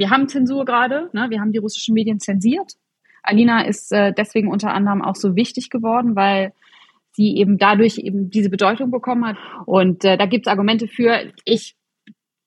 [0.00, 1.26] wir haben Zensur gerade, ne?
[1.28, 2.72] wir haben die russischen Medien zensiert.
[3.22, 6.54] Alina ist äh, deswegen unter anderem auch so wichtig geworden, weil
[7.12, 9.36] sie eben dadurch eben diese Bedeutung bekommen hat.
[9.66, 11.30] Und äh, da gibt es Argumente für.
[11.44, 11.76] Ich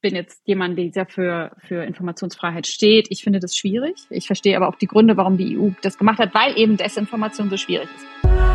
[0.01, 3.07] bin jetzt jemand, der sehr für, für Informationsfreiheit steht.
[3.11, 3.93] Ich finde das schwierig.
[4.09, 7.51] Ich verstehe aber auch die Gründe, warum die EU das gemacht hat, weil eben Desinformation
[7.51, 8.52] so schwierig ist.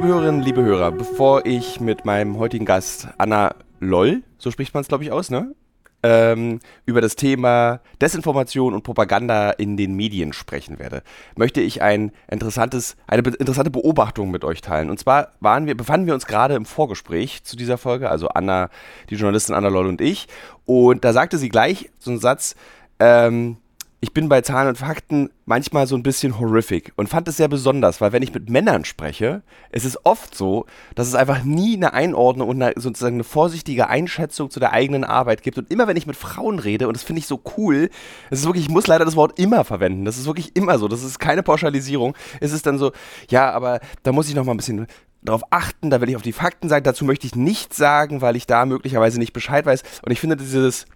[0.00, 4.80] Liebe Hörerinnen, liebe Hörer, bevor ich mit meinem heutigen Gast Anna Loll, so spricht man
[4.80, 5.54] es glaube ich aus, ne?
[6.02, 11.02] Ähm, über das Thema Desinformation und Propaganda in den Medien sprechen werde,
[11.36, 14.88] möchte ich ein interessantes, eine be interessante Beobachtung mit euch teilen.
[14.88, 18.70] Und zwar waren wir, befanden wir uns gerade im Vorgespräch zu dieser Folge, also Anna,
[19.10, 20.28] die Journalistin Anna Loll und ich.
[20.64, 22.56] Und da sagte sie gleich so einen Satz,
[23.00, 23.58] ähm,
[24.02, 27.48] ich bin bei Zahlen und Fakten manchmal so ein bisschen horrific und fand es sehr
[27.48, 31.76] besonders, weil wenn ich mit Männern spreche, es ist oft so, dass es einfach nie
[31.76, 35.58] eine Einordnung und eine, sozusagen eine vorsichtige Einschätzung zu der eigenen Arbeit gibt.
[35.58, 37.90] Und immer wenn ich mit Frauen rede, und das finde ich so cool,
[38.30, 40.06] es ist wirklich, ich muss leider das Wort immer verwenden.
[40.06, 40.88] Das ist wirklich immer so.
[40.88, 42.16] Das ist keine Pauschalisierung.
[42.40, 42.92] Es ist dann so,
[43.28, 44.86] ja, aber da muss ich noch mal ein bisschen
[45.22, 46.84] darauf achten, da will ich auf die Fakten sagen.
[46.84, 49.82] Dazu möchte ich nichts sagen, weil ich da möglicherweise nicht Bescheid weiß.
[50.00, 50.86] Und ich finde dieses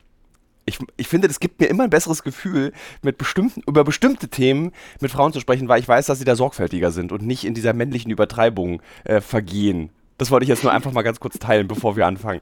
[0.67, 4.73] ich, ich finde, es gibt mir immer ein besseres Gefühl, mit bestimmten, über bestimmte Themen
[5.01, 7.55] mit Frauen zu sprechen, weil ich weiß, dass sie da sorgfältiger sind und nicht in
[7.55, 9.91] dieser männlichen Übertreibung äh, vergehen.
[10.19, 12.41] Das wollte ich jetzt nur einfach mal ganz kurz teilen, bevor wir anfangen.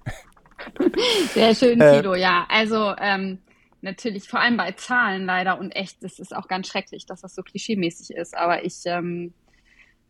[1.35, 2.47] Sehr schön, Tilo, äh, ja.
[2.49, 3.39] Also ähm,
[3.81, 7.35] natürlich, vor allem bei Zahlen leider und echt, es ist auch ganz schrecklich, dass das
[7.35, 9.33] so klischeemäßig ist, aber ich ähm,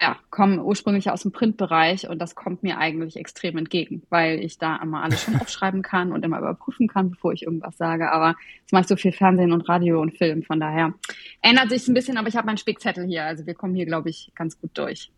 [0.02, 4.58] ja, komme ursprünglich aus dem Printbereich und das kommt mir eigentlich extrem entgegen, weil ich
[4.58, 8.10] da immer alles schon aufschreiben kann und immer überprüfen kann, bevor ich irgendwas sage.
[8.10, 10.92] Aber jetzt mache ich so viel Fernsehen und Radio und Film, von daher
[11.40, 13.24] ändert sich ein bisschen, aber ich habe meinen Spickzettel hier.
[13.24, 15.12] Also wir kommen hier, glaube ich, ganz gut durch.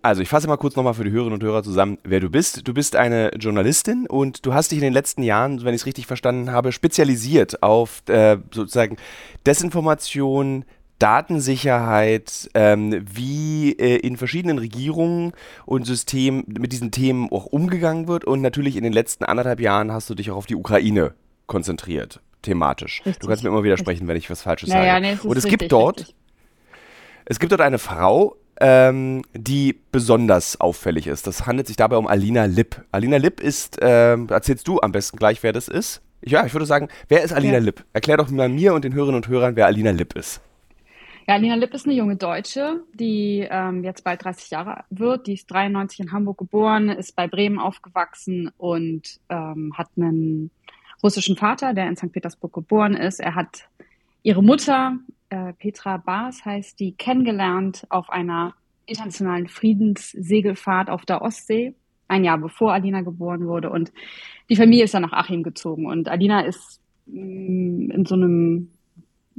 [0.00, 2.66] Also ich fasse mal kurz nochmal für die Hörerinnen und Hörer zusammen, wer du bist.
[2.66, 5.86] Du bist eine Journalistin und du hast dich in den letzten Jahren, wenn ich es
[5.86, 8.96] richtig verstanden habe, spezialisiert auf äh, sozusagen
[9.44, 10.64] Desinformation,
[11.00, 15.32] Datensicherheit, ähm, wie äh, in verschiedenen Regierungen
[15.66, 18.24] und Systemen mit diesen Themen auch umgegangen wird.
[18.24, 21.14] Und natürlich in den letzten anderthalb Jahren hast du dich auch auf die Ukraine
[21.46, 23.02] konzentriert, thematisch.
[23.04, 23.18] Richtig.
[23.18, 25.06] Du kannst mir immer widersprechen, wenn ich was Falsches naja, sage.
[25.06, 26.14] Nee, es und es richtig, gibt dort, richtig.
[27.24, 31.26] es gibt dort eine Frau, ähm, die besonders auffällig ist.
[31.26, 32.84] Das handelt sich dabei um Alina Lipp.
[32.92, 36.02] Alina Lipp ist, ähm, erzählst du am besten gleich, wer das ist?
[36.22, 37.58] Ja, ich würde sagen, wer ist Alina ja.
[37.60, 37.84] Lipp?
[37.94, 40.42] Erklär doch mal mir und den Hörerinnen und Hörern, wer Alina Lipp ist.
[41.30, 45.28] Ja, Lina Lipp ist eine junge Deutsche, die ähm, jetzt bald 30 Jahre wird.
[45.28, 50.50] Die ist 93 in Hamburg geboren, ist bei Bremen aufgewachsen und ähm, hat einen
[51.04, 52.10] russischen Vater, der in St.
[52.10, 53.20] Petersburg geboren ist.
[53.20, 53.68] Er hat
[54.24, 54.96] ihre Mutter,
[55.28, 58.54] äh, Petra Baas heißt die, kennengelernt auf einer
[58.86, 61.76] internationalen Friedenssegelfahrt auf der Ostsee,
[62.08, 63.70] ein Jahr bevor Alina geboren wurde.
[63.70, 63.92] Und
[64.48, 65.86] die Familie ist dann nach Achim gezogen.
[65.86, 68.72] Und Alina ist mh, mm, in so einem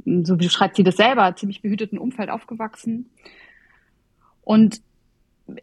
[0.04, 3.10] so wie schreibt sie das selber, ziemlich behüteten Umfeld aufgewachsen
[4.42, 4.80] und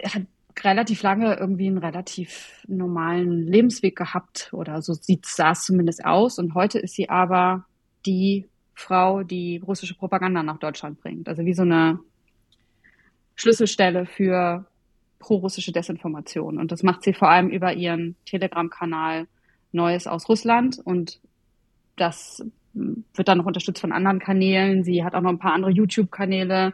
[0.04, 0.24] hat
[0.64, 6.40] relativ lange irgendwie einen relativ normalen Lebensweg gehabt oder so sieht, es zumindest aus.
[6.40, 7.66] Und heute ist sie aber
[8.06, 11.28] die Frau, die russische Propaganda nach Deutschland bringt.
[11.28, 12.00] Also wie so eine
[13.36, 14.66] Schlüsselstelle für
[15.20, 16.58] pro-russische Desinformation.
[16.58, 19.28] Und das macht sie vor allem über ihren Telegram-Kanal
[19.72, 20.80] Neues aus Russland.
[20.84, 21.20] Und
[21.96, 24.84] das wird dann noch unterstützt von anderen Kanälen.
[24.84, 26.74] Sie hat auch noch ein paar andere YouTube-Kanäle,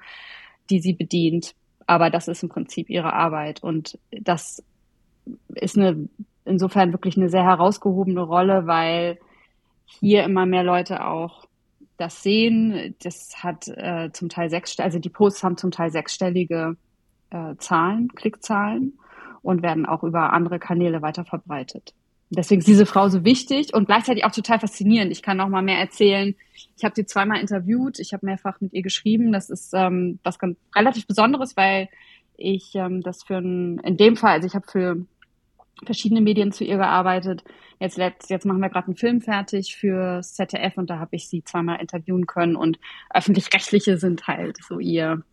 [0.70, 1.56] die sie bedient.
[1.88, 3.64] Aber das ist im Prinzip ihre Arbeit.
[3.64, 4.64] Und das
[5.54, 6.08] ist eine,
[6.44, 9.20] insofern wirklich eine sehr herausgehobene Rolle, weil
[9.86, 11.46] hier immer mehr Leute auch
[11.98, 12.96] das sehen.
[13.04, 16.76] Das hat äh, zum Teil sechs, also die Posts haben zum Teil sechsstellige
[17.30, 18.98] äh, Zahlen, Klickzahlen
[19.42, 21.94] und werden auch über andere Kanäle weiter verbreitet.
[22.30, 25.12] Deswegen ist diese Frau so wichtig und gleichzeitig auch total faszinierend.
[25.12, 26.36] Ich kann noch mal mehr erzählen.
[26.76, 29.32] Ich habe sie zweimal interviewt, ich habe mehrfach mit ihr geschrieben.
[29.32, 31.90] Das ist ähm, was ganz relativ Besonderes, weil
[32.36, 35.06] ich ähm, das für ein, in dem Fall, also ich habe für
[35.84, 37.44] verschiedene Medien zu ihr gearbeitet.
[37.80, 41.28] Jetzt, letzt, jetzt machen wir gerade einen Film fertig für ZDF und da habe ich
[41.28, 42.80] sie zweimal interviewen können und
[43.14, 45.24] öffentlich-rechtliche sind halt so ihr,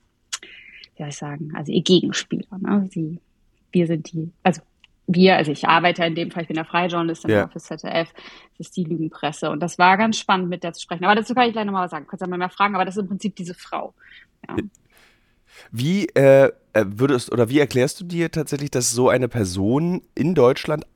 [0.40, 2.58] wie soll ich sagen, also ihr Gegenspieler.
[2.58, 2.88] Ne?
[2.90, 3.20] Sie,
[3.70, 4.60] wir sind die, also
[5.06, 7.48] wir, also ich arbeite in dem Fall, ich bin ja freie Journalistin ja.
[7.48, 8.12] für ZDF,
[8.58, 9.50] das ist die Lügenpresse.
[9.50, 11.04] Und das war ganz spannend, mit der zu sprechen.
[11.04, 12.06] Aber dazu kann ich gleich nochmal was sagen.
[12.08, 13.94] Kannst du mal mehr fragen, aber das ist im Prinzip diese Frau.
[14.48, 14.56] Ja.
[15.70, 20.34] Wie äh, äh, würdest oder wie erklärst du dir tatsächlich, dass so eine Person in
[20.34, 20.86] Deutschland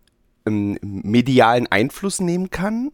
[0.47, 2.93] ähm, medialen Einfluss nehmen kann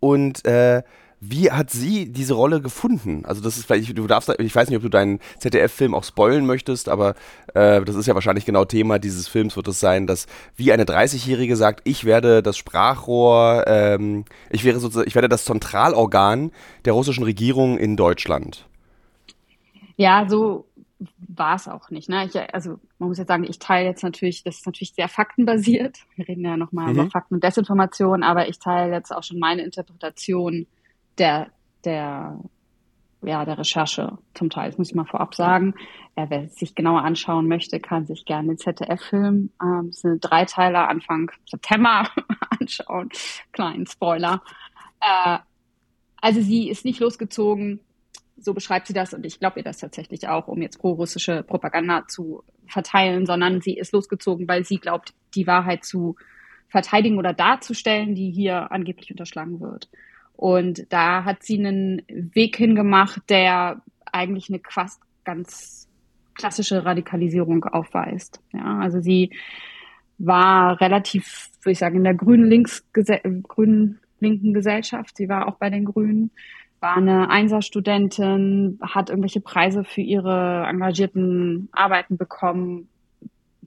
[0.00, 0.82] und äh,
[1.24, 3.24] wie hat sie diese Rolle gefunden?
[3.24, 6.46] Also das ist vielleicht, du darfst, ich weiß nicht, ob du deinen ZDF-Film auch spoilen
[6.46, 7.14] möchtest, aber
[7.54, 10.26] äh, das ist ja wahrscheinlich genau Thema dieses Films, wird es sein, dass
[10.56, 15.44] wie eine 30-Jährige sagt, ich werde das Sprachrohr, ähm, ich wäre sozusagen, ich werde das
[15.44, 16.50] Zentralorgan
[16.86, 18.66] der russischen Regierung in Deutschland.
[19.96, 20.66] Ja, so
[21.18, 22.08] war es auch nicht.
[22.08, 22.26] Ne?
[22.26, 26.00] Ich, also man muss jetzt sagen, ich teile jetzt natürlich, das ist natürlich sehr faktenbasiert.
[26.16, 26.94] Wir reden ja nochmal mhm.
[26.94, 30.66] über Fakten und Desinformation, aber ich teile jetzt auch schon meine Interpretation
[31.18, 31.48] der,
[31.84, 32.38] der,
[33.22, 34.70] ja, der Recherche zum Teil.
[34.70, 35.74] Das muss ich mal vorab sagen.
[36.16, 40.88] Ja, wer sich genauer anschauen möchte, kann sich gerne den ZDF-Film, ähm, das sind Dreiteiler
[40.88, 42.08] Anfang September
[42.60, 43.08] anschauen.
[43.52, 44.42] Kleinen Spoiler.
[45.00, 45.38] Äh,
[46.20, 47.80] also sie ist nicht losgezogen,
[48.36, 52.06] so beschreibt sie das und ich glaube ihr das tatsächlich auch, um jetzt pro-russische Propaganda
[52.08, 56.16] zu verteilen, sondern sie ist losgezogen, weil sie glaubt, die Wahrheit zu
[56.68, 59.88] verteidigen oder darzustellen, die hier angeblich unterschlagen wird.
[60.42, 63.80] Und da hat sie einen Weg hingemacht, der
[64.10, 65.88] eigentlich eine fast ganz
[66.34, 68.40] klassische Radikalisierung aufweist.
[68.52, 69.30] Ja, also sie
[70.18, 75.16] war relativ, würde ich sagen, in der grünen links grünen linken Gesellschaft.
[75.16, 76.32] Sie war auch bei den Grünen,
[76.80, 82.88] war eine Einserstudentin, hat irgendwelche Preise für ihre engagierten Arbeiten bekommen.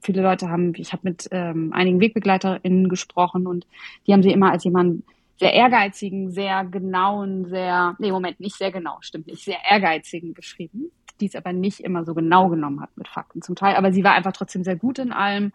[0.01, 3.65] Viele Leute haben, ich habe mit ähm, einigen WegbegleiterInnen gesprochen und
[4.05, 5.03] die haben sie immer als jemand
[5.37, 10.91] sehr ehrgeizigen, sehr genauen, sehr, nee, Moment, nicht sehr genau, stimmt nicht, sehr ehrgeizigen beschrieben,
[11.19, 14.03] die es aber nicht immer so genau genommen hat mit Fakten zum Teil, aber sie
[14.03, 15.51] war einfach trotzdem sehr gut in allem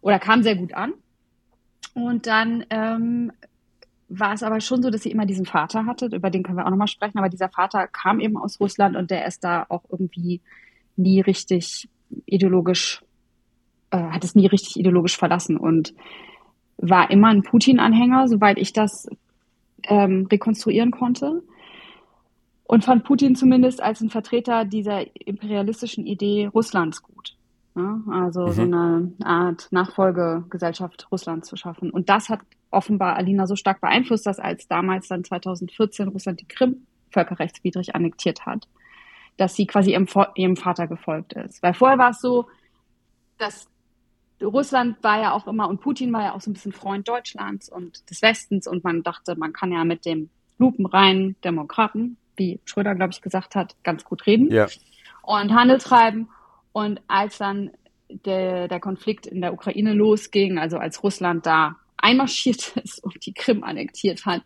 [0.00, 0.94] oder kam sehr gut an.
[1.94, 3.32] Und dann ähm,
[4.08, 6.66] war es aber schon so, dass sie immer diesen Vater hatte, über den können wir
[6.66, 9.82] auch nochmal sprechen, aber dieser Vater kam eben aus Russland und der ist da auch
[9.88, 10.40] irgendwie
[10.96, 11.88] nie richtig
[12.26, 13.02] ideologisch,
[13.90, 15.56] äh, hat es nie richtig ideologisch verlassen.
[15.56, 15.94] Und
[16.80, 19.08] war immer ein Putin-Anhänger, soweit ich das
[19.84, 21.42] ähm, rekonstruieren konnte.
[22.64, 27.36] Und fand Putin zumindest als ein Vertreter dieser imperialistischen Idee Russlands gut.
[27.74, 28.52] Ja, also mhm.
[28.52, 31.90] so eine Art Nachfolgegesellschaft Russlands zu schaffen.
[31.90, 32.40] Und das hat
[32.70, 38.46] offenbar Alina so stark beeinflusst, dass als damals dann 2014 Russland die Krim völkerrechtswidrig annektiert
[38.46, 38.68] hat,
[39.36, 41.62] dass sie quasi ihrem, ihrem Vater gefolgt ist.
[41.62, 42.46] Weil vorher war es so,
[43.38, 43.69] dass
[44.42, 47.68] Russland war ja auch immer und Putin war ja auch so ein bisschen Freund Deutschlands
[47.68, 52.94] und des Westens und man dachte, man kann ja mit dem lupenreinen Demokraten, wie Schröder,
[52.94, 54.66] glaube ich, gesagt hat, ganz gut reden ja.
[55.22, 56.28] und Handel treiben.
[56.72, 57.70] Und als dann
[58.08, 63.32] der, der Konflikt in der Ukraine losging, also als Russland da einmarschiert ist und die
[63.34, 64.42] Krim annektiert hat,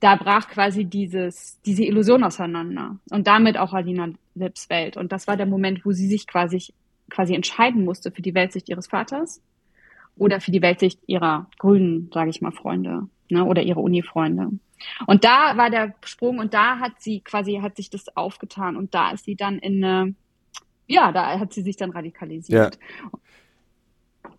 [0.00, 4.96] da brach quasi dieses, diese Illusion auseinander und damit auch Alina Lips Welt.
[4.96, 6.72] Und das war der Moment, wo sie sich quasi
[7.10, 9.42] quasi entscheiden musste für die Weltsicht ihres Vaters
[10.16, 14.50] oder für die Weltsicht ihrer grünen, sage ich mal, Freunde ne, oder ihre Uni-Freunde.
[15.06, 18.94] Und da war der Sprung und da hat sie quasi, hat sich das aufgetan und
[18.94, 20.14] da ist sie dann in eine,
[20.86, 22.76] ja, da hat sie sich dann radikalisiert.
[22.76, 23.10] Ja.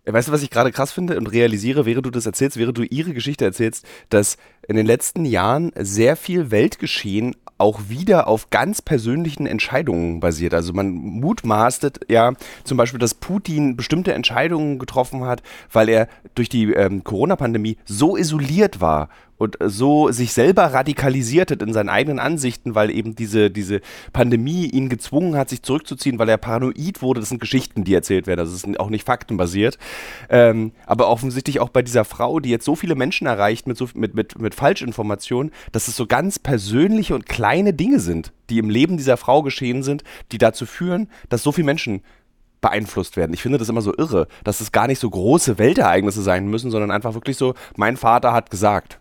[0.04, 2.82] Weißt du, was ich gerade krass finde und realisiere, während du das erzählst, während du
[2.82, 4.36] ihre Geschichte erzählst, dass
[4.66, 10.52] in den letzten Jahren sehr viel Weltgeschehen auch wieder auf ganz persönlichen Entscheidungen basiert.
[10.52, 12.32] Also man mutmaßtet ja
[12.64, 18.16] zum Beispiel, dass Putin bestimmte Entscheidungen getroffen hat, weil er durch die ähm, Corona-Pandemie so
[18.16, 19.08] isoliert war
[19.38, 23.80] und so sich selber radikalisiert hat in seinen eigenen Ansichten, weil eben diese, diese
[24.12, 27.20] Pandemie ihn gezwungen hat, sich zurückzuziehen, weil er paranoid wurde.
[27.20, 28.38] Das sind Geschichten, die erzählt werden.
[28.38, 29.78] Das ist auch nicht faktenbasiert.
[30.28, 33.88] Ähm, aber offensichtlich auch bei dieser Frau, die jetzt so viele Menschen erreicht mit, so,
[33.94, 38.70] mit, mit, mit Falschinformationen, dass es so ganz persönliche und kleine Dinge sind, die im
[38.70, 42.02] Leben dieser Frau geschehen sind, die dazu führen, dass so viele Menschen
[42.62, 43.34] beeinflusst werden.
[43.34, 46.70] Ich finde das immer so irre, dass es gar nicht so große Weltereignisse sein müssen,
[46.70, 49.00] sondern einfach wirklich so, mein Vater hat gesagt.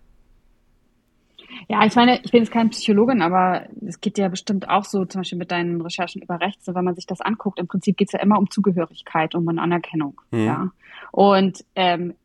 [1.68, 5.06] Ja, ich meine, ich bin jetzt keine Psychologin, aber es geht ja bestimmt auch so,
[5.06, 7.98] zum Beispiel mit deinen Recherchen über Rechts, so, wenn man sich das anguckt, im Prinzip
[7.98, 10.20] geht es ja immer um Zugehörigkeit, um eine Anerkennung.
[10.32, 10.46] Mhm.
[10.46, 10.72] Ja.
[11.12, 12.16] Und ähm,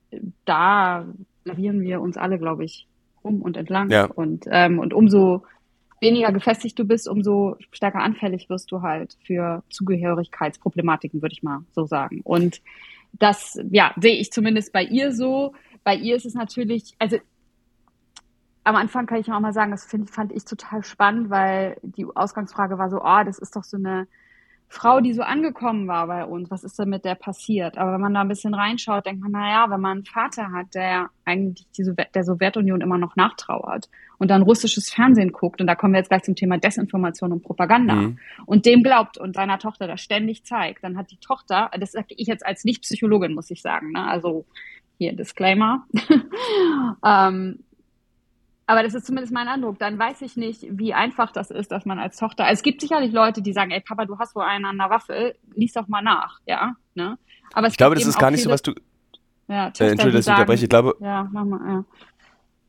[0.45, 1.07] da
[1.45, 2.87] lavieren wir uns alle, glaube ich,
[3.25, 3.90] rum und entlang.
[3.90, 4.07] Ja.
[4.07, 5.43] Und, ähm, und umso
[6.00, 11.61] weniger gefestigt du bist, umso stärker anfällig wirst du halt für Zugehörigkeitsproblematiken, würde ich mal
[11.73, 12.21] so sagen.
[12.23, 12.61] Und
[13.12, 15.55] das, ja, sehe ich zumindest bei ihr so.
[15.85, 17.16] Bei ihr ist es natürlich, also
[18.67, 22.05] am Anfang kann ich auch mal sagen, das find, fand ich total spannend, weil die
[22.05, 24.09] Ausgangsfrage war so, oh, das ist doch so eine
[24.69, 27.79] Frau, die so angekommen war bei uns, was ist denn mit der passiert?
[27.79, 30.51] Aber wenn man da ein bisschen reinschaut, denkt man, na ja, wenn man einen Vater
[30.51, 35.69] hat, der eigentlich die der Sowjetunion immer noch nachtrauert und dann russisches Fernsehen guckt, und
[35.69, 38.19] da kommen wir jetzt gleich zum Thema Desinformation und Propaganda, mhm.
[38.47, 42.15] und dem glaubt und seiner Tochter das ständig zeigt, dann hat die Tochter, das sage
[42.17, 44.05] ich jetzt als Nicht-Psychologin, muss ich sagen, ne?
[44.09, 44.45] also
[44.99, 45.87] hier Disclaimer.
[47.05, 47.61] ähm,
[48.67, 49.79] aber das ist zumindest mein Eindruck.
[49.79, 52.45] Dann weiß ich nicht, wie einfach das ist, dass man als Tochter.
[52.45, 54.91] Also es gibt sicherlich Leute, die sagen, ey Papa, du hast wohl einen an der
[54.91, 56.75] Waffe, lies doch mal nach, ja.
[56.95, 57.19] Ne?
[57.53, 58.73] Aber ich glaube, das ist gar nicht so, was du.
[59.49, 60.65] Ja, Töchter, äh, Entschuldigung, dass ich unterbreche.
[60.65, 60.97] Ich glaube.
[61.01, 61.85] Ja, mach mal, ja.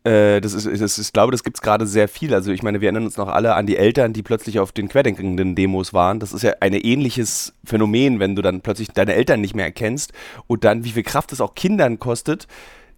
[0.08, 2.34] Äh, das ist, das ist, ich glaube, das gibt es gerade sehr viel.
[2.34, 4.88] Also ich meine, wir erinnern uns noch alle an die Eltern, die plötzlich auf den
[4.88, 6.20] querdenkenden Demos waren.
[6.20, 10.13] Das ist ja ein ähnliches Phänomen, wenn du dann plötzlich deine Eltern nicht mehr erkennst
[10.46, 12.48] und dann, wie viel Kraft es auch Kindern kostet,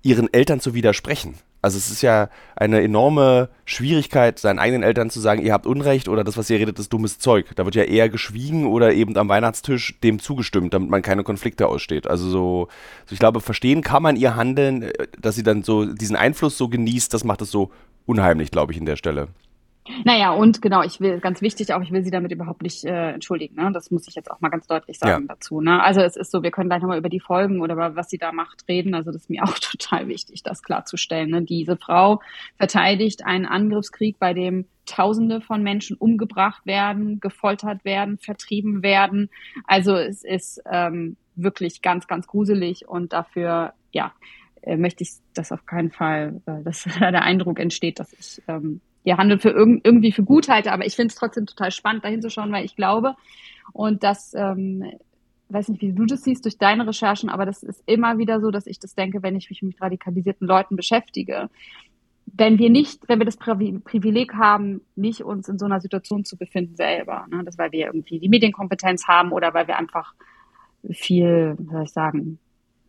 [0.03, 1.35] ihren Eltern zu widersprechen.
[1.61, 6.07] Also es ist ja eine enorme Schwierigkeit, seinen eigenen Eltern zu sagen, ihr habt Unrecht
[6.07, 7.47] oder das, was ihr redet, ist dummes Zeug.
[7.55, 11.67] Da wird ja eher geschwiegen oder eben am Weihnachtstisch dem zugestimmt, damit man keine Konflikte
[11.67, 12.07] aussteht.
[12.07, 12.67] Also so,
[13.05, 16.57] so ich glaube, verstehen kann man ihr Handeln, äh, dass sie dann so diesen Einfluss
[16.57, 17.71] so genießt, das macht es so
[18.05, 19.27] unheimlich, glaube ich, in der Stelle.
[20.05, 23.11] Naja, und genau, ich will, ganz wichtig auch, ich will sie damit überhaupt nicht äh,
[23.11, 23.55] entschuldigen.
[23.55, 23.71] Ne?
[23.71, 25.33] Das muss ich jetzt auch mal ganz deutlich sagen ja.
[25.35, 25.61] dazu.
[25.61, 25.81] Ne?
[25.83, 28.17] Also es ist so, wir können gleich nochmal über die Folgen oder über was sie
[28.17, 28.93] da macht reden.
[28.93, 31.29] Also das ist mir auch total wichtig, das klarzustellen.
[31.29, 31.43] Ne?
[31.43, 32.21] Diese Frau
[32.57, 39.29] verteidigt einen Angriffskrieg, bei dem Tausende von Menschen umgebracht werden, gefoltert werden, vertrieben werden.
[39.65, 44.13] Also es ist ähm, wirklich ganz, ganz gruselig und dafür, ja,
[44.61, 48.41] äh, möchte ich das auf keinen Fall, äh, dass da der Eindruck entsteht, dass ich
[48.47, 50.71] ähm, ihr Handel für irg irgendwie für gut halte.
[50.71, 53.15] Aber ich finde es trotzdem total spannend, dahin zu schauen, weil ich glaube,
[53.73, 54.83] und das, ähm,
[55.49, 58.51] weiß nicht, wie du das siehst durch deine Recherchen, aber das ist immer wieder so,
[58.51, 61.49] dass ich das denke, wenn ich mich mit radikalisierten Leuten beschäftige.
[62.25, 66.37] Wenn wir nicht, wenn wir das Privileg haben, nicht uns in so einer Situation zu
[66.37, 70.13] befinden selber, ne, das weil wir irgendwie die Medienkompetenz haben oder weil wir einfach
[70.91, 72.37] viel, wie soll ich sagen,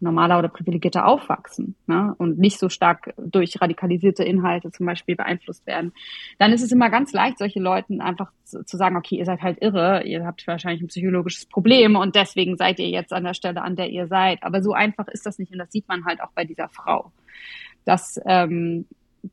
[0.00, 2.14] normaler oder privilegierter aufwachsen ne?
[2.19, 5.92] und nicht so stark durch radikalisierte Inhalte zum Beispiel beeinflusst werden,
[6.38, 9.42] dann ist es immer ganz leicht, solche Leuten einfach zu, zu, sagen, okay, ihr seid
[9.42, 13.35] halt irre, ihr habt wahrscheinlich ein psychologisches Problem und deswegen seid ihr jetzt an der
[13.35, 14.42] Stelle, an der ihr seid.
[14.42, 17.12] Aber so einfach ist das nicht und das sieht man halt auch bei dieser Frau,
[17.85, 18.87] dass ähm,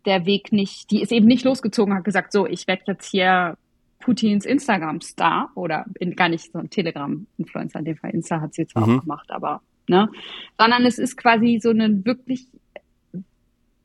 [0.05, 3.57] der Weg nicht, die ist eben nicht losgezogen, hat gesagt, so, ich werde jetzt hier
[3.99, 8.67] Putins Instagram-Star oder in, gar nicht so ein Telegram-Influencer, in dem Fall Insta hat sie
[8.67, 8.97] zwar mhm.
[8.97, 10.09] auch gemacht, aber ne?
[10.57, 12.47] Sondern es ist quasi so eine wirklich,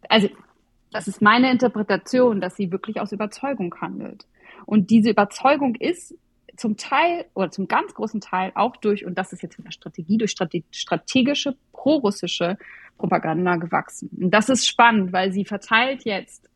[0.08, 0.28] also
[0.90, 4.26] das ist meine Interpretation, dass sie wirklich aus Überzeugung handelt.
[4.66, 6.14] Und diese Überzeugung ist
[6.56, 10.18] zum Teil oder zum ganz großen Teil auch durch, und das ist jetzt eine Strategie,
[10.18, 10.34] durch
[10.70, 12.58] strategische prorussische
[12.98, 14.10] Propaganda gewachsen.
[14.20, 16.48] Und das ist spannend, weil sie verteilt jetzt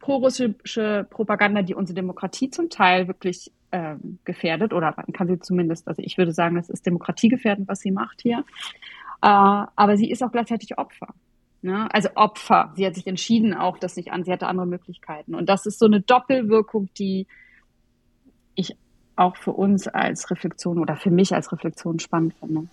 [0.00, 6.00] prorussische Propaganda, die unsere Demokratie zum Teil wirklich ähm, gefährdet oder kann sie zumindest, also
[6.02, 8.38] ich würde sagen, das ist demokratiegefährdend, was sie macht hier.
[9.20, 11.08] Äh, aber sie ist auch gleichzeitig Opfer.
[11.60, 11.92] Ne?
[11.92, 12.72] Also Opfer.
[12.74, 14.24] Sie hat sich entschieden auch, das nicht an.
[14.24, 15.34] Sie hatte andere Möglichkeiten.
[15.34, 17.26] Und das ist so eine Doppelwirkung, die
[18.54, 18.76] ich
[19.14, 22.68] auch für uns als Reflexion oder für mich als Reflexion spannend finde.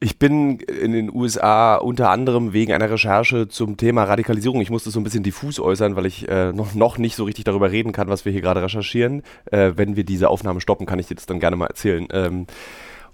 [0.00, 4.60] Ich bin in den USA unter anderem wegen einer Recherche zum Thema Radikalisierung.
[4.60, 7.44] Ich musste so ein bisschen diffus äußern, weil ich äh, noch, noch nicht so richtig
[7.44, 9.22] darüber reden kann, was wir hier gerade recherchieren.
[9.46, 12.06] Äh, wenn wir diese Aufnahme stoppen, kann ich dir das dann gerne mal erzählen.
[12.12, 12.46] Ähm,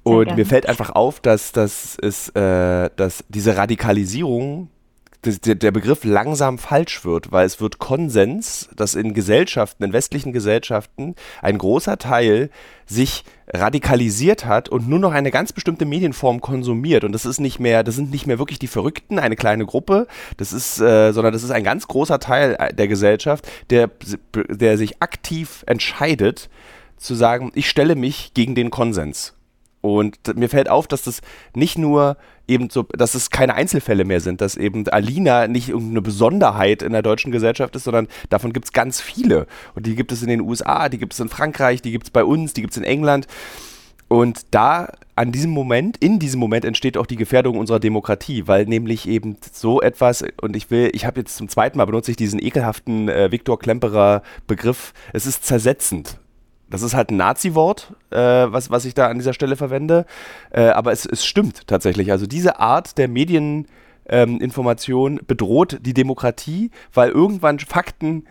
[0.02, 4.68] und mir fällt einfach auf, dass, dass, es, äh, dass diese Radikalisierung
[5.26, 11.14] der Begriff langsam falsch wird, weil es wird Konsens, dass in Gesellschaften, in westlichen Gesellschaften,
[11.42, 12.50] ein großer Teil
[12.86, 17.04] sich radikalisiert hat und nur noch eine ganz bestimmte Medienform konsumiert.
[17.04, 20.06] Und das ist nicht mehr, das sind nicht mehr wirklich die Verrückten, eine kleine Gruppe,
[20.36, 23.90] das ist, äh, sondern das ist ein ganz großer Teil äh, der Gesellschaft, der,
[24.48, 26.48] der sich aktiv entscheidet,
[26.96, 29.34] zu sagen, ich stelle mich gegen den Konsens.
[29.84, 31.20] Und mir fällt auf, dass das
[31.54, 32.16] nicht nur
[32.48, 36.92] eben so, dass es keine Einzelfälle mehr sind, dass eben Alina nicht irgendeine Besonderheit in
[36.92, 39.46] der deutschen Gesellschaft ist, sondern davon gibt es ganz viele.
[39.74, 42.10] Und die gibt es in den USA, die gibt es in Frankreich, die gibt es
[42.10, 43.26] bei uns, die gibt es in England.
[44.08, 48.64] Und da an diesem Moment, in diesem Moment entsteht auch die Gefährdung unserer Demokratie, weil
[48.64, 52.16] nämlich eben so etwas, und ich will, ich habe jetzt zum zweiten Mal benutze ich
[52.16, 56.16] diesen ekelhaften äh, Viktor Klemperer Begriff, es ist zersetzend.
[56.70, 60.06] Das ist halt ein Nazi-Wort, äh, was, was ich da an dieser Stelle verwende.
[60.50, 62.10] Äh, aber es, es stimmt tatsächlich.
[62.10, 68.24] Also diese Art der Medieninformation ähm, bedroht die Demokratie, weil irgendwann Fakten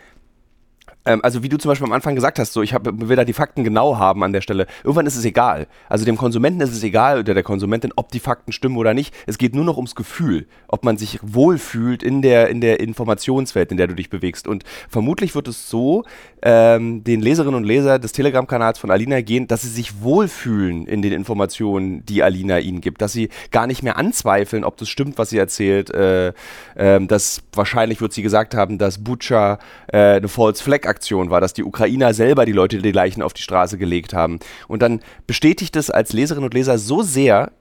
[1.03, 3.33] also wie du zum Beispiel am Anfang gesagt hast, so ich hab, will da die
[3.33, 4.67] Fakten genau haben an der Stelle.
[4.83, 5.67] Irgendwann ist es egal.
[5.89, 9.13] Also dem Konsumenten ist es egal oder der Konsumentin, ob die Fakten stimmen oder nicht.
[9.27, 13.71] Es geht nur noch ums Gefühl, ob man sich wohlfühlt in der in der Informationswelt,
[13.71, 14.47] in der du dich bewegst.
[14.47, 16.03] Und vermutlich wird es so
[16.41, 21.01] ähm, den Leserinnen und Leser des Telegram-Kanals von Alina gehen, dass sie sich wohlfühlen in
[21.01, 25.17] den Informationen, die Alina ihnen gibt, dass sie gar nicht mehr anzweifeln, ob das stimmt,
[25.17, 25.93] was sie erzählt.
[25.93, 26.33] Äh,
[26.75, 31.41] äh, dass wahrscheinlich wird sie gesagt haben, dass Butcher äh, eine False Flag Aktion war,
[31.41, 34.39] dass die Ukrainer selber die Leute die Leichen auf die Straße gelegt haben.
[34.67, 37.51] Und dann bestätigt es als Leserinnen und Leser so sehr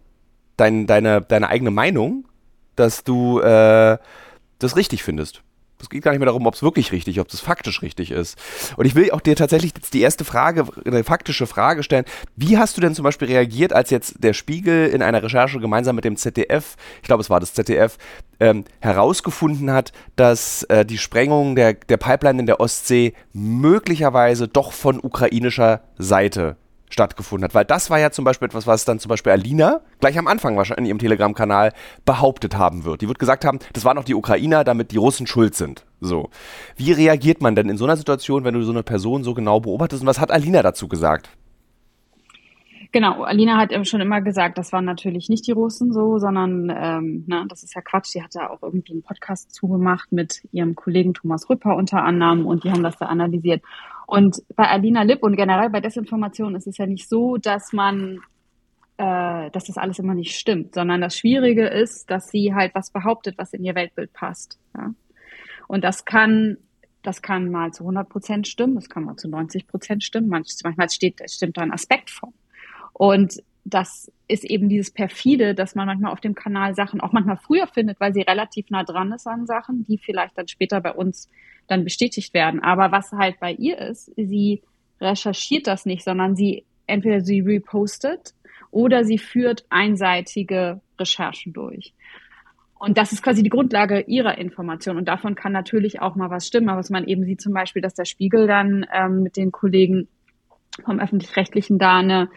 [0.56, 2.26] dein, deine, deine eigene Meinung,
[2.76, 3.96] dass du äh,
[4.58, 5.42] das richtig findest.
[5.82, 8.38] Es geht gar nicht mehr darum, ob es wirklich richtig, ob es faktisch richtig ist.
[8.76, 12.04] Und ich will auch dir tatsächlich jetzt die erste Frage, eine faktische Frage stellen.
[12.36, 15.96] Wie hast du denn zum Beispiel reagiert, als jetzt der Spiegel in einer Recherche gemeinsam
[15.96, 17.98] mit dem ZDF, ich glaube es war das ZDF,
[18.38, 24.72] ähm, herausgefunden hat, dass äh, die Sprengung der, der Pipeline in der Ostsee möglicherweise doch
[24.72, 26.56] von ukrainischer Seite
[26.92, 27.54] stattgefunden hat.
[27.54, 30.56] Weil das war ja zum Beispiel etwas, was dann zum Beispiel Alina gleich am Anfang
[30.56, 31.72] wahrscheinlich in ihrem Telegram-Kanal
[32.04, 33.00] behauptet haben wird.
[33.02, 35.84] Die wird gesagt haben, das waren doch die Ukrainer, damit die Russen schuld sind.
[36.00, 36.30] So.
[36.76, 39.60] Wie reagiert man denn in so einer Situation, wenn du so eine Person so genau
[39.60, 40.02] beobachtest?
[40.02, 41.30] Und was hat Alina dazu gesagt?
[42.92, 47.24] Genau, Alina hat schon immer gesagt, das waren natürlich nicht die Russen so, sondern ähm,
[47.26, 48.14] ne, das ist ja Quatsch.
[48.14, 52.44] Die hat da auch irgendwie einen Podcast zugemacht mit ihrem Kollegen Thomas Rüpper unter anderem
[52.44, 53.62] und die haben das da analysiert.
[54.12, 58.20] Und bei Alina Lipp und generell bei Desinformation ist es ja nicht so, dass man,
[58.98, 62.90] äh, dass das alles immer nicht stimmt, sondern das Schwierige ist, dass sie halt was
[62.90, 64.58] behauptet, was in ihr Weltbild passt.
[64.76, 64.92] Ja?
[65.66, 66.58] Und das kann,
[67.02, 70.90] das kann mal zu 100 Prozent stimmen, das kann mal zu 90 Prozent stimmen, manchmal
[70.90, 72.34] steht, stimmt da ein Aspekt von.
[72.92, 77.36] Und das ist eben dieses perfide, dass man manchmal auf dem Kanal Sachen auch manchmal
[77.36, 80.92] früher findet, weil sie relativ nah dran ist an Sachen, die vielleicht dann später bei
[80.92, 81.30] uns
[81.68, 82.60] dann bestätigt werden.
[82.60, 84.62] Aber was halt bei ihr ist, sie
[85.00, 88.34] recherchiert das nicht, sondern sie entweder sie repostet
[88.70, 91.94] oder sie führt einseitige Recherchen durch.
[92.78, 94.96] Und das ist quasi die Grundlage ihrer Information.
[94.96, 96.68] Und davon kann natürlich auch mal was stimmen.
[96.68, 100.08] Aber was man eben sieht zum Beispiel, dass der Spiegel dann ähm, mit den Kollegen
[100.84, 102.28] vom öffentlich-rechtlichen da eine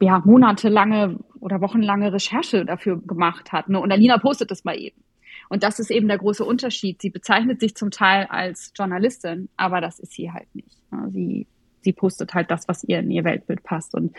[0.00, 3.68] ja, monatelange oder wochenlange Recherche dafür gemacht hat.
[3.68, 3.80] Ne?
[3.80, 5.02] Und Alina postet das mal eben.
[5.48, 7.00] Und das ist eben der große Unterschied.
[7.00, 10.76] Sie bezeichnet sich zum Teil als Journalistin, aber das ist sie halt nicht.
[11.10, 11.46] Sie,
[11.80, 13.94] sie postet halt das, was ihr in ihr Weltbild passt.
[13.94, 14.14] Und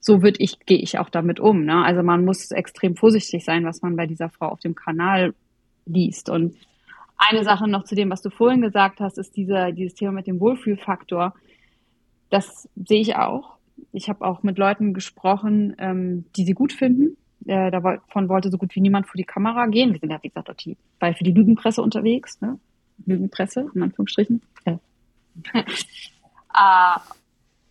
[0.00, 1.64] so würde ich, gehe ich auch damit um.
[1.64, 1.84] Ne?
[1.84, 5.34] Also man muss extrem vorsichtig sein, was man bei dieser Frau auf dem Kanal
[5.86, 6.28] liest.
[6.28, 6.56] Und
[7.16, 10.26] eine Sache noch zu dem, was du vorhin gesagt hast, ist dieser, dieses Thema mit
[10.26, 11.34] dem Wohlfühlfaktor.
[12.30, 13.56] Das sehe ich auch.
[13.92, 18.58] Ich habe auch mit Leuten gesprochen, ähm, die sie gut finden, äh, davon wollte so
[18.58, 19.92] gut wie niemand vor die Kamera gehen.
[19.92, 22.58] Wir sind ja, wie gesagt, dort die, bei für die Lügenpresse unterwegs, ne?
[23.04, 24.42] Lügenpresse, in Anführungsstrichen.
[24.64, 24.76] Äh.
[25.54, 26.98] äh,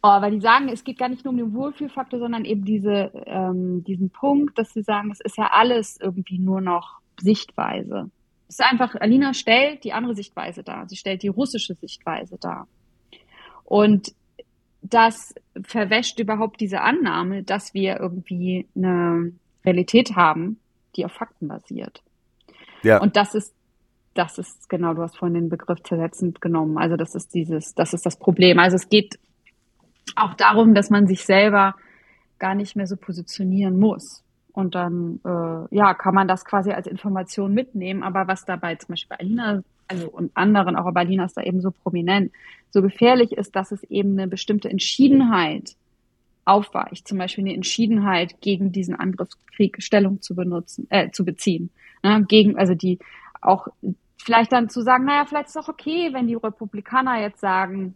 [0.01, 3.11] oh, weil die sagen, es geht gar nicht nur um den Wohlfühlfaktor, sondern eben diese,
[3.25, 8.09] ähm, diesen Punkt, dass sie sagen, es ist ja alles irgendwie nur noch Sichtweise.
[8.49, 10.89] Es ist einfach, Alina stellt die andere Sichtweise dar.
[10.89, 12.67] Sie stellt die russische Sichtweise dar.
[13.63, 14.13] Und
[14.81, 19.31] das verwäscht überhaupt diese Annahme, dass wir irgendwie eine
[19.65, 20.59] Realität haben,
[20.95, 22.01] die auf Fakten basiert.
[22.83, 22.99] Ja.
[22.99, 23.53] Und das ist,
[24.13, 26.77] das ist genau, du hast vorhin den Begriff zersetzend genommen.
[26.77, 28.59] Also das ist dieses, das ist das Problem.
[28.59, 29.19] Also es geht
[30.15, 31.75] auch darum, dass man sich selber
[32.39, 34.23] gar nicht mehr so positionieren muss.
[34.51, 38.03] Und dann, äh, ja, kann man das quasi als Information mitnehmen.
[38.03, 41.43] Aber was dabei zum Beispiel bei Alina, also und anderen, auch bei Alina ist da
[41.43, 42.31] eben so prominent,
[42.69, 45.75] so gefährlich ist, dass es eben eine bestimmte Entschiedenheit
[46.45, 51.69] aufweicht, zum Beispiel eine Entschiedenheit gegen diesen Angriffskrieg Stellung zu benutzen, äh, zu beziehen.
[52.03, 52.25] Ne?
[52.27, 52.99] Gegen, also die
[53.41, 53.67] auch
[54.17, 57.95] vielleicht dann zu sagen, naja, vielleicht ist es auch okay, wenn die Republikaner jetzt sagen,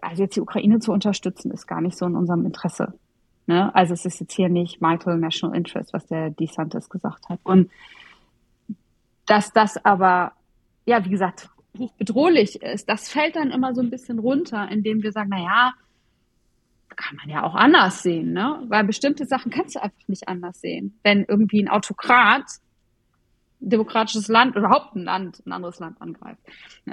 [0.00, 2.94] also jetzt die Ukraine zu unterstützen, ist gar nicht so in unserem Interesse.
[3.46, 3.74] Ne?
[3.74, 7.40] Also es ist jetzt hier nicht Michael National Interest, was der DeSantis gesagt hat.
[7.42, 7.70] Und
[9.26, 10.32] dass das aber,
[10.86, 11.48] ja, wie gesagt,
[11.98, 15.72] bedrohlich ist, das fällt dann immer so ein bisschen runter, indem wir sagen, na ja,
[16.96, 18.64] kann man ja auch anders sehen, ne?
[18.68, 20.98] Weil bestimmte Sachen kannst du einfach nicht anders sehen.
[21.02, 22.44] Wenn irgendwie ein Autokrat
[23.60, 26.40] demokratisches Land, überhaupt ein Land, ein anderes Land angreift.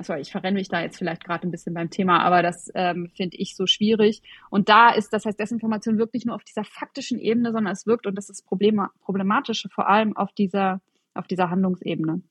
[0.02, 3.10] sorry, ich verrenne mich da jetzt vielleicht gerade ein bisschen beim Thema, aber das ähm,
[3.16, 4.22] finde ich so schwierig.
[4.50, 7.86] Und da ist, das heißt, Desinformation wirkt nicht nur auf dieser faktischen Ebene, sondern es
[7.86, 10.82] wirkt, und das ist Problem, problematische, vor allem auf dieser,
[11.14, 12.22] auf dieser Handlungsebene.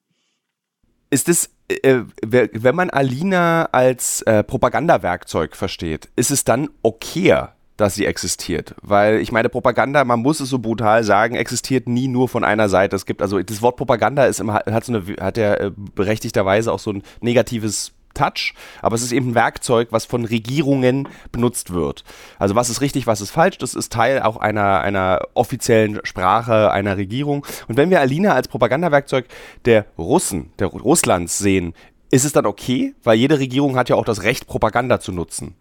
[1.12, 7.96] Ist es, äh, wenn man Alina als äh, Propagandawerkzeug versteht, ist es dann okay, dass
[7.96, 8.74] sie existiert.
[8.80, 12.70] Weil ich meine, Propaganda, man muss es so brutal sagen, existiert nie nur von einer
[12.70, 12.96] Seite.
[12.96, 16.72] Es gibt, also das Wort Propaganda ist immer, hat so eine, hat ja äh, berechtigterweise
[16.72, 21.72] auch so ein negatives Touch, aber es ist eben ein Werkzeug, was von Regierungen benutzt
[21.72, 22.04] wird.
[22.38, 26.70] Also was ist richtig, was ist falsch, das ist Teil auch einer, einer offiziellen Sprache
[26.70, 27.46] einer Regierung.
[27.68, 29.26] Und wenn wir Alina als Propagandawerkzeug
[29.64, 31.74] der Russen, der Russlands sehen,
[32.10, 32.94] ist es dann okay?
[33.02, 35.54] Weil jede Regierung hat ja auch das Recht, Propaganda zu nutzen.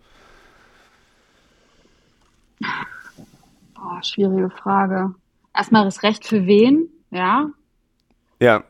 [2.64, 5.16] Oh, schwierige Frage.
[5.56, 7.50] Erstmal das Recht für wen, ja?
[8.40, 8.64] Ja.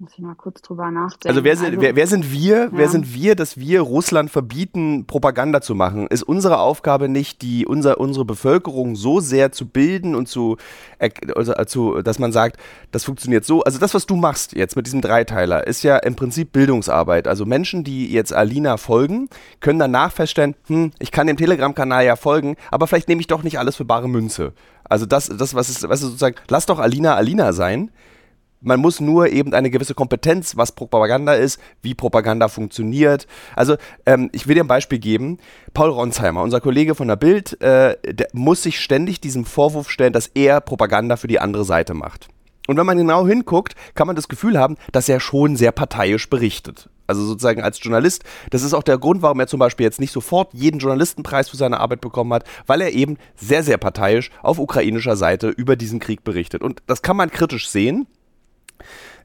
[0.00, 1.28] Muss ich mal kurz drüber nachdenken.
[1.28, 2.68] Also wer sind, also, wer, wer sind wir, ja.
[2.72, 6.06] wer sind wir, dass wir Russland verbieten, Propaganda zu machen?
[6.06, 10.56] Ist unsere Aufgabe nicht, die, unser, unsere Bevölkerung so sehr zu bilden und zu,
[11.36, 12.56] also, zu, dass man sagt,
[12.92, 13.62] das funktioniert so.
[13.62, 17.28] Also das, was du machst jetzt mit diesem Dreiteiler, ist ja im Prinzip Bildungsarbeit.
[17.28, 19.28] Also Menschen, die jetzt Alina folgen,
[19.60, 23.42] können danach feststellen, hm, ich kann dem Telegram-Kanal ja folgen, aber vielleicht nehme ich doch
[23.42, 24.54] nicht alles für bare Münze.
[24.82, 27.90] Also das, das was ist, was ist sozusagen, lass doch Alina Alina sein
[28.60, 33.26] man muss nur eben eine gewisse Kompetenz, was Propaganda ist, wie Propaganda funktioniert.
[33.56, 35.38] Also ähm, ich will dir ein Beispiel geben.
[35.74, 40.12] Paul Ronsheimer, unser Kollege von der Bild, äh, der muss sich ständig diesem Vorwurf stellen,
[40.12, 42.28] dass er Propaganda für die andere Seite macht.
[42.66, 46.30] Und wenn man genau hinguckt, kann man das Gefühl haben, dass er schon sehr parteiisch
[46.30, 46.88] berichtet.
[47.06, 48.22] Also sozusagen als Journalist.
[48.50, 51.56] Das ist auch der Grund, warum er zum Beispiel jetzt nicht sofort jeden Journalistenpreis für
[51.56, 55.98] seine Arbeit bekommen hat, weil er eben sehr, sehr parteiisch auf ukrainischer Seite über diesen
[55.98, 56.62] Krieg berichtet.
[56.62, 58.06] Und das kann man kritisch sehen.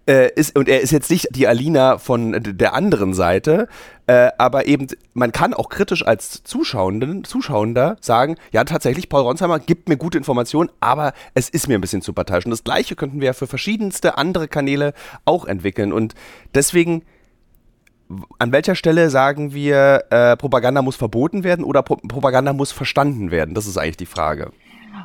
[0.07, 3.67] Äh, ist, und er ist jetzt nicht die Alina von der anderen Seite,
[4.05, 9.57] äh, aber eben, man kann auch kritisch als Zuschauenden, Zuschauender sagen, ja, tatsächlich, Paul Ronsheimer
[9.57, 12.45] gibt mir gute Informationen, aber es ist mir ein bisschen zu parteiisch.
[12.45, 14.93] Und das Gleiche könnten wir für verschiedenste andere Kanäle
[15.25, 15.91] auch entwickeln.
[15.91, 16.13] Und
[16.53, 17.01] deswegen,
[18.37, 23.31] an welcher Stelle sagen wir, äh, Propaganda muss verboten werden oder Pro Propaganda muss verstanden
[23.31, 23.55] werden?
[23.55, 24.51] Das ist eigentlich die Frage.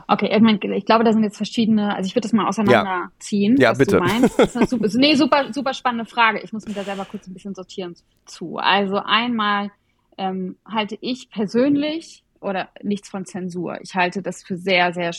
[0.09, 3.57] Okay, ich, mein, ich glaube, da sind jetzt verschiedene, also ich würde das mal auseinanderziehen,
[3.57, 3.97] ja, ja bitte.
[3.97, 4.39] du meinst.
[4.39, 6.41] Das ist eine super, nee, super, super spannende Frage.
[6.41, 7.95] Ich muss mich da selber kurz ein bisschen sortieren
[8.27, 8.57] zu.
[8.57, 9.71] Also einmal
[10.19, 13.81] ähm, halte ich persönlich oder nichts von Zensur.
[13.83, 15.11] Ich halte das für sehr, sehr,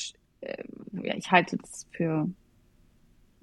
[0.42, 2.28] äh, ja, ich halte das für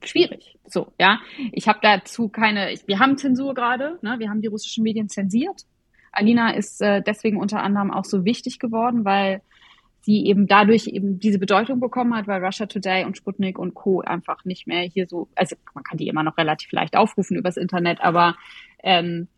[0.05, 0.59] schwierig.
[0.67, 1.21] So, ja.
[1.53, 4.17] Ich habe dazu keine, ich, wir haben Zensur gerade, ne?
[4.19, 5.64] wir haben die russischen Medien zensiert.
[6.12, 9.43] Alina ist äh, deswegen unter anderem auch so wichtig geworden, weil
[10.07, 14.01] die eben dadurch eben diese Bedeutung bekommen hat, weil Russia Today und Sputnik und Co.
[14.01, 17.57] einfach nicht mehr hier so, also man kann die immer noch relativ leicht aufrufen übers
[17.57, 18.37] Internet, aber
[18.83, 19.29] ähm,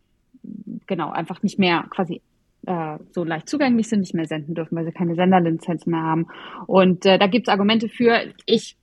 [0.87, 2.23] genau, einfach nicht mehr quasi
[2.66, 6.27] äh, so leicht zugänglich sind, nicht mehr senden dürfen, weil sie keine Senderlizenz mehr haben.
[6.66, 8.20] Und äh, da gibt es Argumente für.
[8.46, 8.77] Ich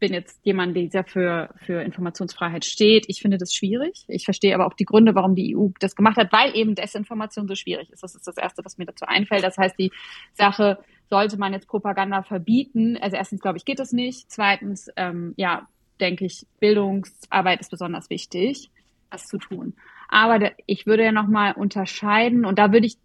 [0.00, 3.04] bin jetzt jemand, der sehr für, für Informationsfreiheit steht.
[3.08, 4.04] Ich finde das schwierig.
[4.08, 7.46] Ich verstehe aber auch die Gründe, warum die EU das gemacht hat, weil eben Desinformation
[7.46, 8.02] so schwierig ist.
[8.02, 9.44] Das ist das Erste, was mir dazu einfällt.
[9.44, 9.92] Das heißt, die
[10.32, 10.78] Sache
[11.10, 12.96] sollte man jetzt Propaganda verbieten?
[13.00, 14.30] Also erstens, glaube ich, geht das nicht.
[14.30, 15.68] Zweitens, ähm, ja,
[16.00, 18.70] denke ich, Bildungsarbeit ist besonders wichtig,
[19.10, 19.74] das zu tun.
[20.08, 22.96] Aber der, ich würde ja nochmal unterscheiden und da würde ich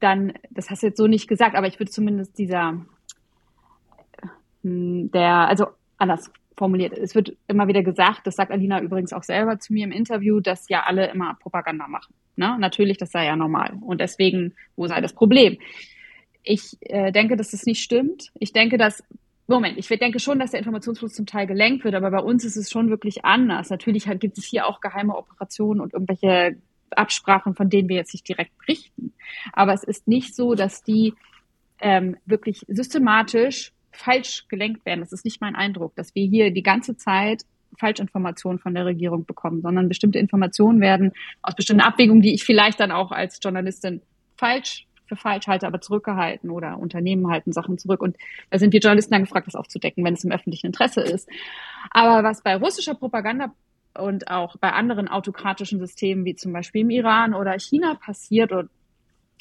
[0.00, 2.84] dann, das hast du jetzt so nicht gesagt, aber ich würde zumindest dieser,
[4.62, 5.66] hm, der, also
[5.98, 9.84] anders formuliert, es wird immer wieder gesagt, das sagt Alina übrigens auch selber zu mir
[9.84, 12.14] im Interview, dass ja alle immer Propaganda machen.
[12.36, 12.56] Ne?
[12.58, 13.76] Natürlich, das sei ja normal.
[13.80, 15.58] Und deswegen, wo sei das Problem?
[16.42, 18.30] Ich äh, denke, dass das nicht stimmt.
[18.38, 19.02] Ich denke, dass
[19.46, 22.56] Moment, ich denke schon, dass der Informationsfluss zum Teil gelenkt wird, aber bei uns ist
[22.56, 23.68] es schon wirklich anders.
[23.68, 26.56] Natürlich gibt es hier auch geheime Operationen und irgendwelche
[26.90, 29.12] Absprachen, von denen wir jetzt nicht direkt berichten.
[29.52, 31.12] Aber es ist nicht so, dass die
[31.80, 35.00] ähm, wirklich systematisch falsch gelenkt werden.
[35.00, 37.44] Das ist nicht mein Eindruck, dass wir hier die ganze Zeit
[37.78, 42.80] Falschinformationen von der Regierung bekommen, sondern bestimmte Informationen werden aus bestimmten Abwägungen, die ich vielleicht
[42.80, 44.02] dann auch als Journalistin
[44.36, 48.00] falsch für falsch halte, aber zurückgehalten oder Unternehmen halten Sachen zurück.
[48.00, 48.16] Und
[48.50, 51.28] da sind wir Journalisten dann gefragt, das aufzudecken, wenn es im öffentlichen Interesse ist.
[51.90, 53.52] Aber was bei russischer Propaganda
[53.96, 58.70] und auch bei anderen autokratischen Systemen wie zum Beispiel im Iran oder China passiert und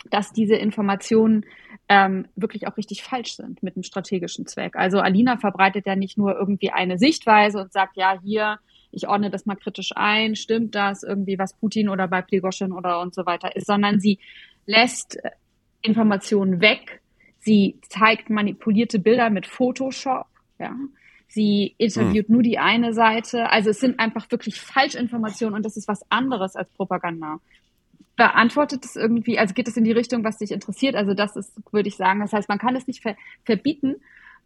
[0.09, 1.45] dass diese Informationen
[1.89, 4.75] ähm, wirklich auch richtig falsch sind mit einem strategischen Zweck.
[4.75, 8.59] Also Alina verbreitet ja nicht nur irgendwie eine Sichtweise und sagt, ja, hier,
[8.91, 13.01] ich ordne das mal kritisch ein, stimmt das irgendwie, was Putin oder bei Pligoschen oder
[13.01, 14.19] und so weiter ist, sondern sie
[14.65, 15.19] lässt
[15.81, 17.01] Informationen weg.
[17.39, 20.27] Sie zeigt manipulierte Bilder mit Photoshop.
[20.59, 20.75] Ja.
[21.27, 22.33] Sie interviewt hm.
[22.33, 23.49] nur die eine Seite.
[23.49, 27.39] Also es sind einfach wirklich Falschinformationen und das ist was anderes als Propaganda.
[28.15, 30.95] Beantwortet es irgendwie, also geht es in die Richtung, was dich interessiert?
[30.95, 33.95] Also das ist, würde ich sagen, das heißt, man kann es nicht ver verbieten,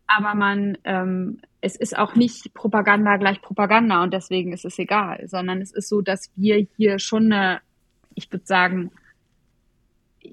[0.07, 5.27] aber man, ähm, es ist auch nicht Propaganda gleich Propaganda und deswegen ist es egal,
[5.27, 7.59] sondern es ist so, dass wir hier schon eine,
[8.15, 8.91] ich würde sagen,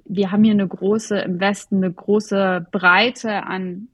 [0.04, 3.88] wir haben hier eine große, im Westen eine große Breite an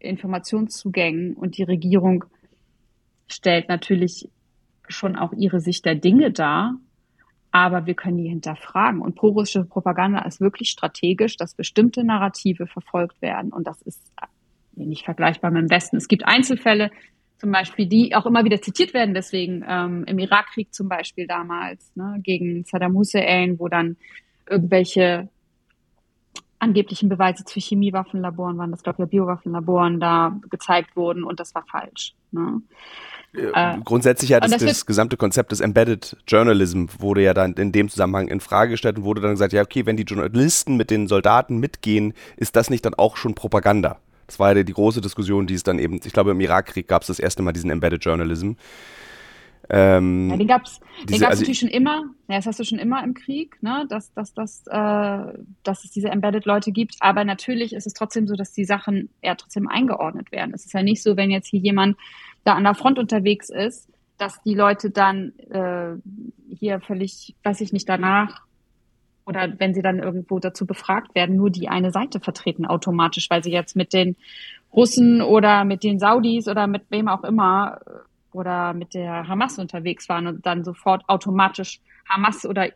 [0.00, 2.24] Informationszugängen und die Regierung
[3.28, 4.28] stellt natürlich
[4.88, 6.74] schon auch ihre Sicht der Dinge dar,
[7.52, 9.00] aber wir können die hinterfragen.
[9.00, 14.12] Und prorussische Propaganda ist wirklich strategisch, dass bestimmte Narrative verfolgt werden und das ist
[14.74, 15.98] nicht vergleichbar mit dem Westen.
[15.98, 16.90] Es gibt Einzelfälle,
[17.36, 21.90] zum Beispiel, die auch immer wieder zitiert werden, deswegen ähm, im Irakkrieg zum Beispiel damals
[21.96, 23.96] ne, gegen Saddam Hussein, wo dann
[24.48, 25.28] irgendwelche
[26.62, 31.54] angeblichen Beweise zu Chemiewaffenlaboren waren, das glaube ich ja Biowaffenlaboren da gezeigt wurden und das
[31.54, 32.14] war falsch.
[32.30, 32.62] Ne?
[33.34, 37.72] äh, grundsätzlich ja das, das, das gesamte Konzept des Embedded Journalism wurde ja dann in
[37.72, 40.90] dem Zusammenhang in Frage gestellt und wurde dann gesagt, ja okay, wenn die Journalisten mit
[40.90, 43.98] den Soldaten mitgehen, ist das nicht dann auch schon Propaganda?
[44.26, 47.02] Das war ja die große Diskussion, die es dann eben, ich glaube im Irakkrieg gab
[47.02, 48.52] es das erste Mal diesen Embedded Journalism.
[49.74, 50.80] Ähm, ja, den gab es
[51.10, 53.86] also, natürlich schon immer, ja, das hast du schon immer im Krieg, ne?
[53.88, 58.34] dass, dass, dass, äh, dass es diese Embedded-Leute gibt, aber natürlich ist es trotzdem so,
[58.34, 60.52] dass die Sachen eher trotzdem eingeordnet werden.
[60.54, 61.96] Es ist ja nicht so, wenn jetzt hier jemand
[62.44, 65.94] da an der Front unterwegs ist, dass die Leute dann äh,
[66.54, 68.42] hier völlig, weiß ich nicht, danach
[69.24, 73.42] oder wenn sie dann irgendwo dazu befragt werden, nur die eine Seite vertreten automatisch, weil
[73.42, 74.16] sie jetzt mit den
[74.72, 77.90] Russen oder mit den Saudis oder mit wem auch immer äh,
[78.32, 82.70] oder mit der Hamas unterwegs waren und dann sofort automatisch Hamas oder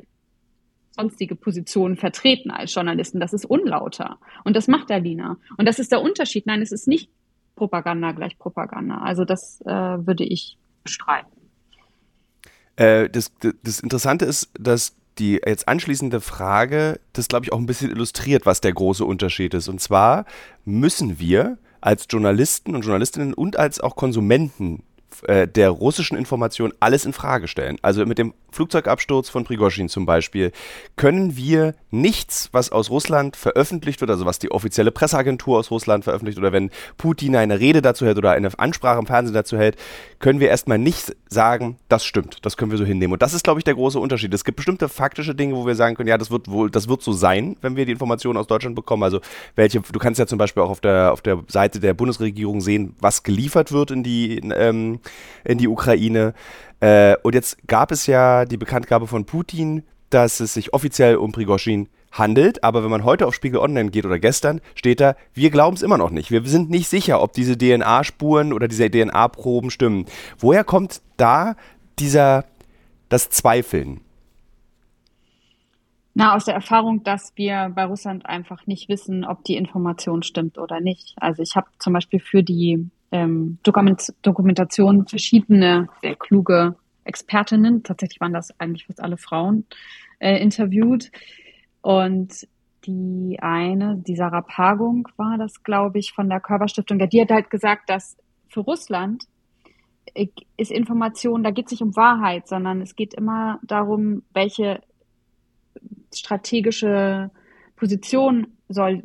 [0.91, 3.21] sonstige Positionen vertreten als Journalisten.
[3.21, 4.19] Das ist unlauter.
[4.45, 5.37] Und das macht der Lina.
[5.57, 6.47] Und das ist der Unterschied.
[6.47, 7.11] Nein, es ist nicht
[7.55, 8.99] Propaganda gleich Propaganda.
[8.99, 11.31] Also das äh, würde ich bestreiten.
[12.77, 17.67] Äh, das, das Interessante ist, dass die jetzt anschließende Frage das, glaube ich, auch ein
[17.67, 19.69] bisschen illustriert, was der große Unterschied ist.
[19.69, 20.27] Und zwar
[20.65, 24.83] müssen wir als Journalisten und Journalistinnen und als auch Konsumenten
[25.25, 27.79] äh, der russischen Information alles in Frage stellen.
[27.83, 30.53] Also mit dem Flugzeugabsturz von Prigozhin zum Beispiel
[30.97, 36.05] können wir nichts, was aus Russland veröffentlicht wird, also was die offizielle Presseagentur aus Russland
[36.05, 39.77] veröffentlicht oder wenn Putin eine Rede dazu hält oder eine Ansprache im Fernsehen dazu hält,
[40.19, 43.13] können wir erstmal nicht sagen, das stimmt, das können wir so hinnehmen.
[43.13, 44.33] Und das ist, glaube ich, der große Unterschied.
[44.33, 47.03] Es gibt bestimmte faktische Dinge, wo wir sagen können, ja, das wird wohl, das wird
[47.03, 49.03] so sein, wenn wir die Informationen aus Deutschland bekommen.
[49.03, 49.21] Also
[49.55, 52.97] welche, du kannst ja zum Beispiel auch auf der, auf der Seite der Bundesregierung sehen,
[53.01, 55.01] was geliefert wird in die, ähm,
[55.45, 56.35] in die Ukraine.
[56.81, 61.33] Äh, und jetzt gab es ja die Bekanntgabe von Putin, dass es sich offiziell um
[61.33, 65.51] Prigozhin handelt, aber wenn man heute auf Spiegel Online geht oder gestern, steht da, wir
[65.51, 66.31] glauben es immer noch nicht.
[66.31, 70.07] Wir sind nicht sicher, ob diese DNA-Spuren oder diese DNA-Proben stimmen.
[70.39, 71.57] Woher kommt da
[71.99, 72.45] dieser,
[73.09, 74.01] das Zweifeln?
[76.15, 80.57] Na, aus der Erfahrung, dass wir bei Russland einfach nicht wissen, ob die Information stimmt
[80.57, 81.15] oder nicht.
[81.17, 88.21] Also ich habe zum Beispiel für die ähm, Dokument Dokumentation verschiedene sehr kluge Expertinnen, tatsächlich
[88.21, 89.65] waren das eigentlich fast alle Frauen,
[90.19, 91.11] äh, interviewt.
[91.83, 92.47] Und
[92.85, 97.51] die eine, die Sarah Pagung war das, glaube ich, von der Körperstiftung, die hat halt
[97.51, 98.17] gesagt, dass
[98.49, 99.25] für Russland
[100.15, 104.81] äh, ist Information, da geht es nicht um Wahrheit, sondern es geht immer darum, welche
[106.15, 107.31] strategische
[107.77, 109.03] Position soll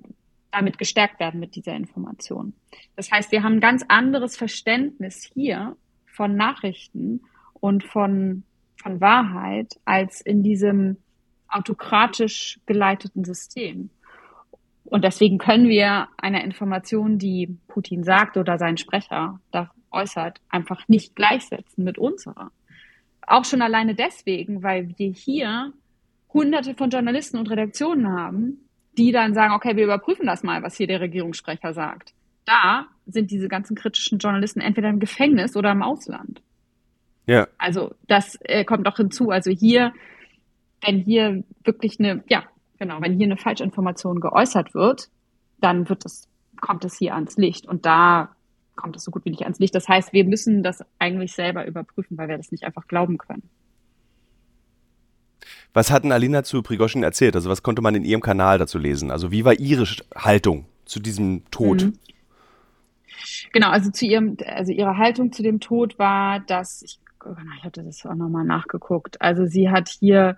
[0.52, 2.54] damit gestärkt werden mit dieser Information.
[2.96, 7.22] Das heißt, wir haben ein ganz anderes Verständnis hier von Nachrichten
[7.54, 8.44] und von,
[8.76, 10.98] von Wahrheit als in diesem
[11.48, 13.90] autokratisch geleiteten System.
[14.84, 20.88] Und deswegen können wir einer Information, die Putin sagt oder sein Sprecher da äußert, einfach
[20.88, 22.52] nicht gleichsetzen mit unserer.
[23.26, 25.74] Auch schon alleine deswegen, weil wir hier
[26.34, 30.76] hunderte von Journalisten und Redaktionen haben, die dann sagen, okay, wir überprüfen das mal, was
[30.76, 32.14] hier der Regierungssprecher sagt.
[32.46, 36.42] Da sind diese ganzen kritischen Journalisten entweder im Gefängnis oder im Ausland.
[37.26, 37.48] Ja.
[37.58, 39.30] Also das äh, kommt auch hinzu.
[39.30, 39.94] Also hier,
[40.82, 42.44] wenn hier wirklich eine, ja,
[42.80, 45.10] genau, wenn hier eine Falschinformation geäußert wird,
[45.60, 46.28] dann wird es,
[46.60, 47.68] kommt es hier ans Licht.
[47.68, 48.36] Und da
[48.76, 49.76] kommt es so gut wie nicht ans Licht.
[49.76, 53.50] Das heißt, wir müssen das eigentlich selber überprüfen, weil wir das nicht einfach glauben können.
[55.74, 57.36] Was hat denn Alina zu Prigozhin erzählt?
[57.36, 59.10] Also was konnte man in ihrem Kanal dazu lesen?
[59.12, 61.84] Also wie war ihre Haltung zu diesem Tod?
[61.84, 61.94] Mhm.
[63.54, 67.64] Genau, also zu ihrem, also ihre Haltung zu dem Tod war, dass ich, oh, ich
[67.64, 69.22] hatte das auch nochmal nachgeguckt.
[69.22, 70.38] Also sie hat hier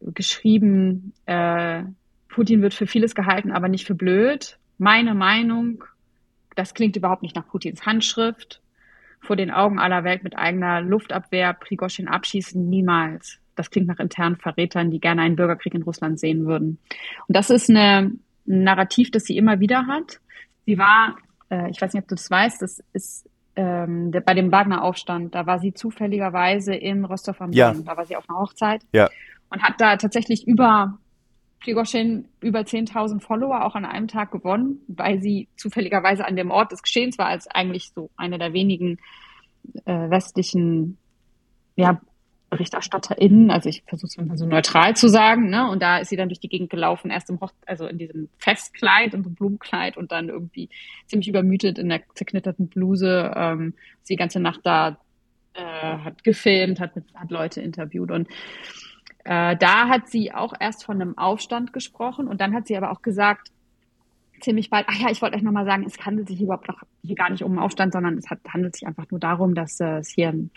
[0.00, 1.82] geschrieben, äh,
[2.28, 4.58] Putin wird für vieles gehalten, aber nicht für blöd.
[4.78, 5.84] Meine Meinung,
[6.54, 8.62] das klingt überhaupt nicht nach Putins Handschrift.
[9.20, 13.40] Vor den Augen aller Welt mit eigener Luftabwehr Prigozhin abschießen, niemals.
[13.58, 16.78] Das klingt nach internen Verrätern, die gerne einen Bürgerkrieg in Russland sehen würden.
[17.26, 18.12] Und das ist eine,
[18.46, 20.20] ein Narrativ, das sie immer wieder hat.
[20.66, 21.16] Sie war,
[21.50, 25.34] äh, ich weiß nicht, ob du das weißt, das ist ähm, der, bei dem Wagner-Aufstand,
[25.34, 27.72] da war sie zufälligerweise in Rostov am Don, ja.
[27.74, 29.08] da war sie auf einer Hochzeit ja.
[29.50, 30.98] und hat da tatsächlich über
[31.60, 36.70] Prigozhin über 10.000 Follower auch an einem Tag gewonnen, weil sie zufälligerweise an dem Ort
[36.70, 38.98] des Geschehens war, als eigentlich so eine der wenigen
[39.84, 40.98] äh, westlichen
[41.74, 42.00] ja,
[42.50, 45.70] BerichterstatterInnen, also ich versuche es mal so neutral zu sagen, ne?
[45.70, 48.28] Und da ist sie dann durch die Gegend gelaufen, erst im Hoch also in diesem
[48.38, 50.70] Festkleid und so Blumenkleid und dann irgendwie
[51.06, 54.98] ziemlich übermütet in der zerknitterten Bluse, ähm, sie die ganze Nacht da
[55.54, 58.28] äh, hat gefilmt, hat, hat Leute interviewt und
[59.24, 62.90] äh, da hat sie auch erst von einem Aufstand gesprochen und dann hat sie aber
[62.90, 63.50] auch gesagt,
[64.40, 67.16] ziemlich bald, ach ja, ich wollte euch nochmal sagen, es handelt sich überhaupt noch hier
[67.16, 69.98] gar nicht um einen Aufstand, sondern es hat, handelt sich einfach nur darum, dass äh,
[69.98, 70.50] es hier einen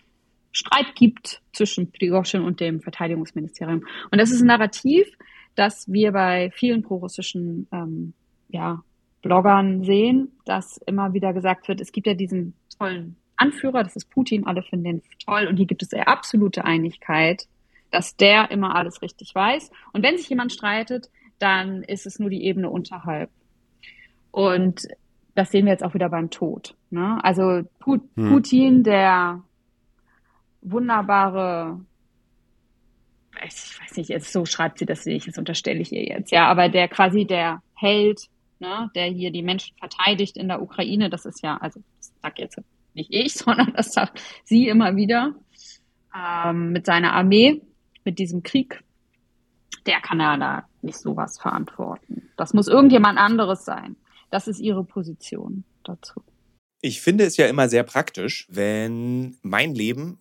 [0.52, 3.86] Streit gibt zwischen Prigozhin und dem Verteidigungsministerium.
[4.12, 5.08] Und das ist ein Narrativ,
[5.56, 8.14] das wir bei vielen prorussischen ähm,
[8.50, 8.84] ja,
[9.22, 14.10] Bloggern sehen, dass immer wieder gesagt wird, es gibt ja diesen tollen Anführer, das ist
[14.10, 17.48] Putin, alle finden den toll und hier gibt es ja absolute Einigkeit,
[17.90, 19.72] dass der immer alles richtig weiß.
[19.94, 21.10] Und wenn sich jemand streitet,
[21.40, 23.30] dann ist es nur die Ebene unterhalb.
[24.32, 24.88] Und
[25.36, 26.76] das sehen wir jetzt auch wieder beim Tod.
[26.90, 27.20] Ne?
[27.24, 28.02] Also hm.
[28.14, 29.44] Putin, der
[30.62, 31.80] wunderbare,
[33.46, 36.48] ich weiß nicht, jetzt so schreibt sie das nicht, das unterstelle ich ihr jetzt, ja,
[36.48, 38.22] aber der quasi der Held,
[38.60, 42.40] ne, der hier die Menschen verteidigt in der Ukraine, das ist ja, also das sag
[42.40, 42.60] jetzt
[42.94, 45.36] nicht ich, sondern das sagt sie immer wieder,
[46.16, 47.62] ähm, mit seiner Armee,
[48.04, 48.84] mit diesem Krieg,
[49.86, 52.30] der kann ja da nicht sowas verantworten.
[52.38, 53.96] Das muss irgendjemand anderes sein.
[54.30, 56.22] Das ist ihre Position dazu.
[56.82, 60.21] Ich finde es ja immer sehr praktisch, wenn mein Leben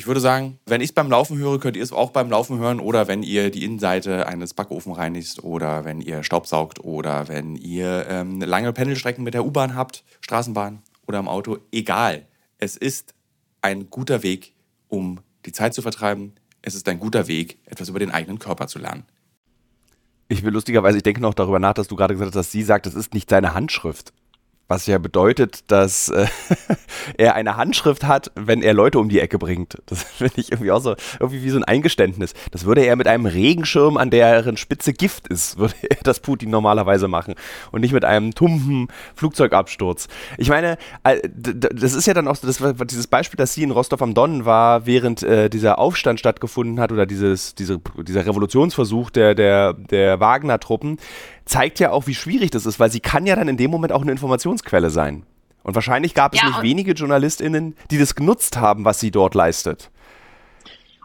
[0.00, 2.58] ich würde sagen, wenn ich es beim Laufen höre, könnt ihr es auch beim Laufen
[2.58, 7.54] hören oder wenn ihr die Innenseite eines Backofen reinigt oder wenn ihr Staubsaugt oder wenn
[7.54, 11.58] ihr ähm, lange Pendelstrecken mit der U-Bahn habt, Straßenbahn oder im Auto.
[11.70, 12.24] Egal.
[12.56, 13.12] Es ist
[13.60, 14.54] ein guter Weg,
[14.88, 16.32] um die Zeit zu vertreiben.
[16.62, 19.02] Es ist ein guter Weg, etwas über den eigenen Körper zu lernen.
[20.28, 22.62] Ich will lustigerweise, ich denke noch darüber nach, dass du gerade gesagt hast, dass sie
[22.62, 24.14] sagt, das ist nicht seine Handschrift.
[24.70, 26.28] Was ja bedeutet, dass äh,
[27.18, 29.78] er eine Handschrift hat, wenn er Leute um die Ecke bringt.
[29.86, 32.34] Das finde ich irgendwie auch so, irgendwie wie so ein Eingeständnis.
[32.52, 36.50] Das würde er mit einem Regenschirm, an deren Spitze Gift ist, würde er das Putin
[36.50, 37.34] normalerweise machen.
[37.72, 40.06] Und nicht mit einem tumpen Flugzeugabsturz.
[40.38, 44.00] Ich meine, äh, das ist ja dann auch das dieses Beispiel, das sie in Rostov
[44.02, 49.34] am Don war, während äh, dieser Aufstand stattgefunden hat oder dieses, diese, dieser Revolutionsversuch der,
[49.34, 50.98] der, der Wagner-Truppen
[51.50, 53.92] zeigt ja auch, wie schwierig das ist, weil sie kann ja dann in dem Moment
[53.92, 55.24] auch eine Informationsquelle sein.
[55.62, 59.34] Und wahrscheinlich gab es ja, nicht wenige JournalistInnen, die das genutzt haben, was sie dort
[59.34, 59.90] leistet.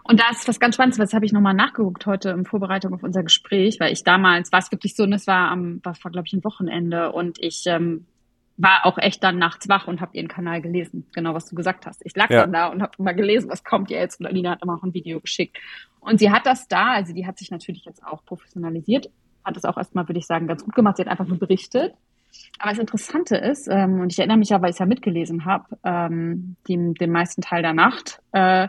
[0.04, 3.02] Und da ist was ganz Spannendes, das habe ich nochmal nachgeguckt heute in Vorbereitung auf
[3.02, 6.12] unser Gespräch, weil ich damals, war es wirklich so, und es war am, war, war
[6.12, 8.06] glaube ich, ein Wochenende und ich ähm,
[8.58, 11.88] war auch echt dann nachts wach und habe ihren Kanal gelesen, genau was du gesagt
[11.88, 12.06] hast.
[12.06, 12.42] Ich lag ja.
[12.42, 14.20] dann da und habe mal gelesen, was kommt jetzt.
[14.20, 15.58] Und Alina hat immer auch ein Video geschickt.
[16.00, 19.10] Und sie hat das da, also die hat sich natürlich jetzt auch professionalisiert,
[19.46, 20.98] hat es auch erstmal, würde ich sagen, ganz gut gemacht.
[20.98, 21.94] Sie hat einfach nur berichtet.
[22.60, 25.46] Aber das Interessante ist, ähm, und ich erinnere mich ja, weil ich es ja mitgelesen
[25.46, 28.68] habe, ähm, den, den meisten Teil der Nacht, äh,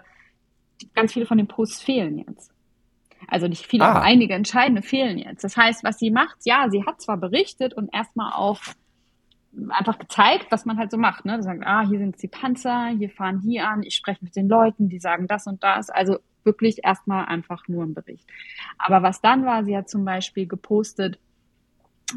[0.94, 2.52] ganz viele von den Posts fehlen jetzt.
[3.28, 3.90] Also nicht viele, Ah.
[3.90, 5.42] aber einige entscheidende fehlen jetzt.
[5.42, 8.74] Das heißt, was sie macht, ja, sie hat zwar berichtet und erstmal auf
[9.70, 11.24] einfach gezeigt, was man halt so macht.
[11.24, 11.36] Ne?
[11.38, 14.36] Sie sagt, ah, hier sind jetzt die Panzer, hier fahren die an, ich spreche mit
[14.36, 15.88] den Leuten, die sagen das und das.
[15.88, 18.26] Also wirklich erstmal einfach nur ein Bericht.
[18.78, 21.18] Aber was dann war, sie hat zum Beispiel gepostet,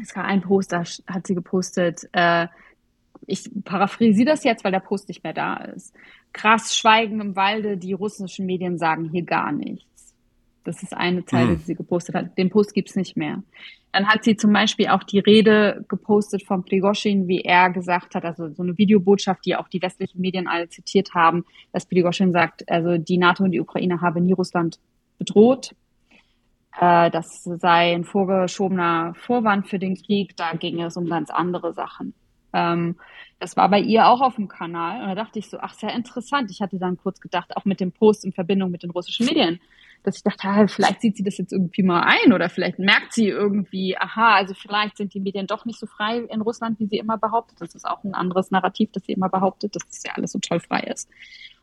[0.02, 2.46] es war ein Post, da hat sie gepostet, äh,
[3.26, 5.94] ich paraphrasiere das jetzt, weil der Post nicht mehr da ist.
[6.32, 9.89] Krass Schweigen im Walde, die russischen Medien sagen hier gar nichts.
[10.64, 11.58] Das ist eine Zeile, Hm.
[11.58, 12.36] die sie gepostet hat.
[12.36, 13.42] Den Post gibt's nicht mehr.
[13.92, 18.24] Dann hat sie zum Beispiel auch die Rede gepostet von Prigozhin, wie er gesagt hat,
[18.24, 22.68] also so eine Videobotschaft, die auch die westlichen Medien alle zitiert haben, dass Prigozhin sagt,
[22.70, 24.78] also die NATO und die Ukraine habe nie Russland
[25.18, 25.74] bedroht.
[26.80, 31.72] Äh, das sei ein vorgeschobener Vorwand für den Krieg, da ging es um ganz andere
[31.72, 32.14] Sachen.
[32.52, 32.96] Ähm,
[33.38, 35.94] das war bei ihr auch auf dem Kanal und da dachte ich so, ach, sehr
[35.94, 36.50] interessant.
[36.50, 39.60] Ich hatte dann kurz gedacht, auch mit dem Post in Verbindung mit den russischen Medien,
[40.02, 43.12] dass ich dachte, ah, vielleicht sieht sie das jetzt irgendwie mal ein oder vielleicht merkt
[43.12, 46.86] sie irgendwie, aha, also vielleicht sind die Medien doch nicht so frei in Russland, wie
[46.86, 47.60] sie immer behauptet.
[47.60, 50.38] Das ist auch ein anderes Narrativ, das sie immer behauptet, dass das ja alles so
[50.38, 51.08] toll frei ist.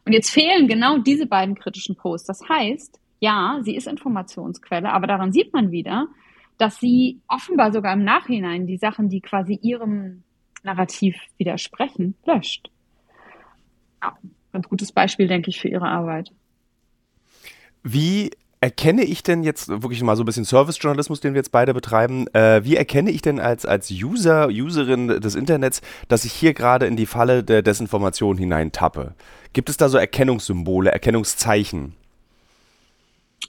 [0.06, 2.28] Und jetzt fehlen genau diese beiden kritischen Posts.
[2.28, 6.08] Das heißt, ja, sie ist Informationsquelle, aber daran sieht man wieder,
[6.58, 10.24] dass sie offenbar sogar im Nachhinein die Sachen, die quasi ihrem
[10.64, 12.70] Narrativ widersprechen, löscht.
[14.02, 14.18] Ja,
[14.52, 16.32] ganz gutes Beispiel, denke ich, für ihre Arbeit.
[17.94, 21.74] Wie erkenne ich denn jetzt wirklich mal so ein bisschen Service-Journalismus, den wir jetzt beide
[21.74, 26.54] betreiben, äh, wie erkenne ich denn als, als User, Userin des Internets, dass ich hier
[26.54, 29.14] gerade in die Falle der Desinformation hineintappe?
[29.54, 31.94] Gibt es da so Erkennungssymbole, Erkennungszeichen?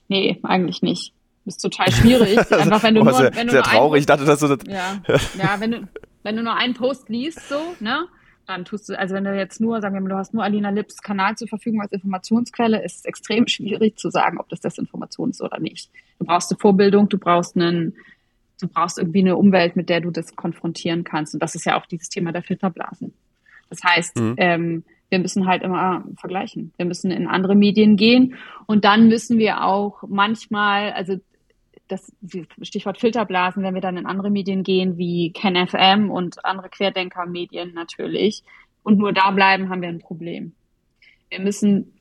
[0.09, 1.13] Nee, eigentlich nicht.
[1.45, 2.39] Das ist total schwierig.
[2.53, 4.03] Einfach wenn du Oh, nur, sehr, wenn du sehr traurig.
[4.05, 4.59] Ich Einen, dachte, dass du das.
[4.69, 5.01] ja,
[5.43, 5.89] ja, wenn du,
[6.23, 8.07] wenn du nur einen Post liest, so, ne,
[8.49, 10.71] dann tust du, also wenn du jetzt nur, sagen wir mal, du hast nur Alina
[10.71, 15.31] Lips Kanal zur Verfügung als Informationsquelle, ist es extrem schwierig zu sagen, ob das Desinformation
[15.31, 15.91] ist oder nicht.
[16.19, 17.95] Du brauchst eine Vorbildung, du brauchst einen,
[18.61, 21.35] du brauchst irgendwie eine Umwelt, mit der du das konfrontieren kannst.
[21.35, 23.13] Und das ist ja auch dieses Thema der Filterblasen.
[23.69, 24.35] Das heißt, Mhm.
[24.39, 26.73] ähm, wir müssen halt immer vergleichen.
[26.77, 28.35] Wir müssen in andere Medien gehen
[28.67, 31.17] und dann müssen wir auch manchmal, also
[31.89, 32.13] das
[32.63, 38.45] Stichwort Filterblasen, wenn wir dann in andere Medien gehen, wie KenFM und andere Querdenker-Medien natürlich,
[38.83, 40.53] und nur da bleiben, haben wir ein Problem.
[41.29, 41.93] Wir müssen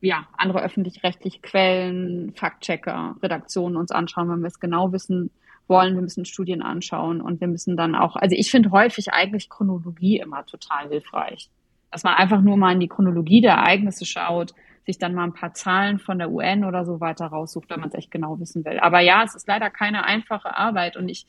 [0.00, 5.30] ja andere öffentlich-rechtliche Quellen, Faktchecker, Redaktionen uns anschauen, wenn wir es genau wissen
[5.68, 5.94] wollen.
[5.94, 10.18] Wir müssen Studien anschauen und wir müssen dann auch, also ich finde häufig eigentlich Chronologie
[10.18, 11.48] immer total hilfreich.
[11.90, 14.54] Dass man einfach nur mal in die Chronologie der Ereignisse schaut,
[14.84, 17.88] sich dann mal ein paar Zahlen von der UN oder so weiter raussucht, wenn man
[17.88, 18.78] es echt genau wissen will.
[18.80, 21.26] Aber ja, es ist leider keine einfache Arbeit und ich,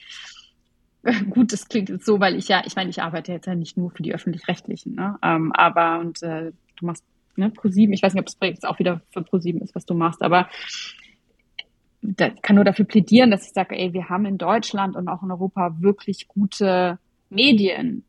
[1.30, 3.78] gut, das klingt jetzt so, weil ich ja, ich meine, ich arbeite jetzt ja nicht
[3.78, 5.18] nur für die Öffentlich-Rechtlichen, ne?
[5.22, 7.04] Ähm, aber und äh, du machst
[7.36, 9.86] ne, ProSieben, ich weiß nicht, ob das Projekt jetzt auch wieder für ProSieben ist, was
[9.86, 10.50] du machst, aber
[12.02, 15.24] ich kann nur dafür plädieren, dass ich sage, ey, wir haben in Deutschland und auch
[15.24, 17.00] in Europa wirklich gute
[17.30, 18.04] Medien.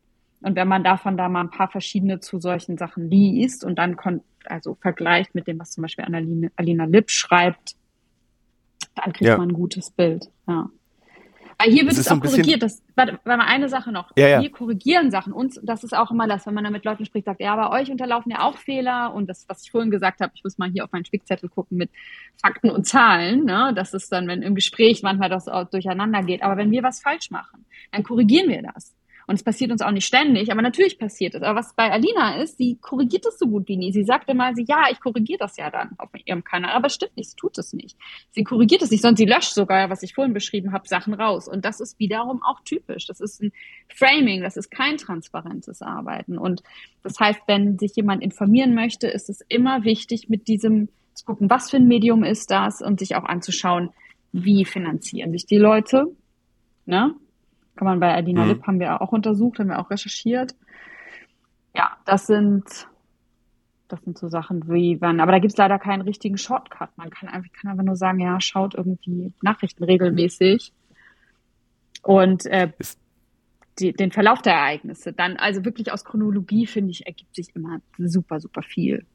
[0.45, 3.95] Und wenn man davon da mal ein paar verschiedene zu solchen Sachen liest und dann
[3.97, 7.73] kon also vergleicht mit dem, was zum Beispiel Annalena, Alina Lipp schreibt,
[8.93, 9.37] dann kriegt Ja.
[9.37, 10.29] man ein gutes Bild.
[10.47, 10.69] Ja.
[11.57, 12.61] Weil hier wird Es es, auch korrigiert.
[12.61, 14.11] Das, warte, warte mal, eine Sache noch.
[14.15, 14.41] Ja, ja.
[14.41, 15.33] Wir korrigieren Sachen.
[15.33, 17.81] Uns, das ist auch immer das, wenn man da mit Leuten spricht, sagt, ja, bei
[17.81, 19.15] euch unterlaufen ja auch Fehler.
[19.15, 21.77] Und das, was ich vorhin gesagt habe, ich muss mal hier auf meinen Spickzettel gucken
[21.79, 21.89] mit
[22.39, 23.45] Fakten und Zahlen.
[23.45, 23.73] Ne?
[23.75, 26.43] Das ist dann, wenn im Gespräch manchmal das durcheinander geht.
[26.43, 28.93] Aber wenn wir was falsch machen, dann korrigieren wir das.
[29.27, 31.41] Und es passiert uns auch nicht ständig, aber natürlich passiert es.
[31.41, 33.91] Aber was bei Alina ist, sie korrigiert das so gut wie nie.
[33.91, 36.95] Sie sagt immer, sie, ja, ich korrigiere das ja dann auf ihrem Kanal, aber es
[36.95, 37.97] stimmt nicht, sie tut es nicht.
[38.31, 41.47] Sie korrigiert es nicht, sondern sie löscht sogar, was ich vorhin beschrieben habe, Sachen raus.
[41.47, 43.07] Und das ist wiederum auch typisch.
[43.07, 43.51] Das ist ein
[43.89, 46.37] Framing, das ist kein transparentes Arbeiten.
[46.37, 46.61] Und
[47.03, 51.49] das heißt, wenn sich jemand informieren möchte, ist es immer wichtig, mit diesem zu gucken,
[51.49, 53.89] was für ein Medium ist das und sich auch anzuschauen,
[54.33, 56.05] wie finanzieren sich die Leute.
[56.85, 57.15] Ne?
[57.75, 58.49] Kann man bei Adina Mhm.
[58.49, 60.55] Lipp haben wir auch untersucht, haben wir auch recherchiert.
[61.75, 62.87] Ja, das sind,
[63.87, 66.89] das sind so Sachen wie wann, aber da gibt's leider keinen richtigen Shortcut.
[66.97, 70.71] Man kann einfach, kann einfach nur sagen, ja, schaut irgendwie Nachrichten regelmäßig
[72.01, 72.71] und äh,
[73.79, 75.11] die, den Verlauf der Ereignisse.
[75.11, 79.05] Dann, also wirklich aus Chronologie, finde ich, ergibt sich immer super, super viel.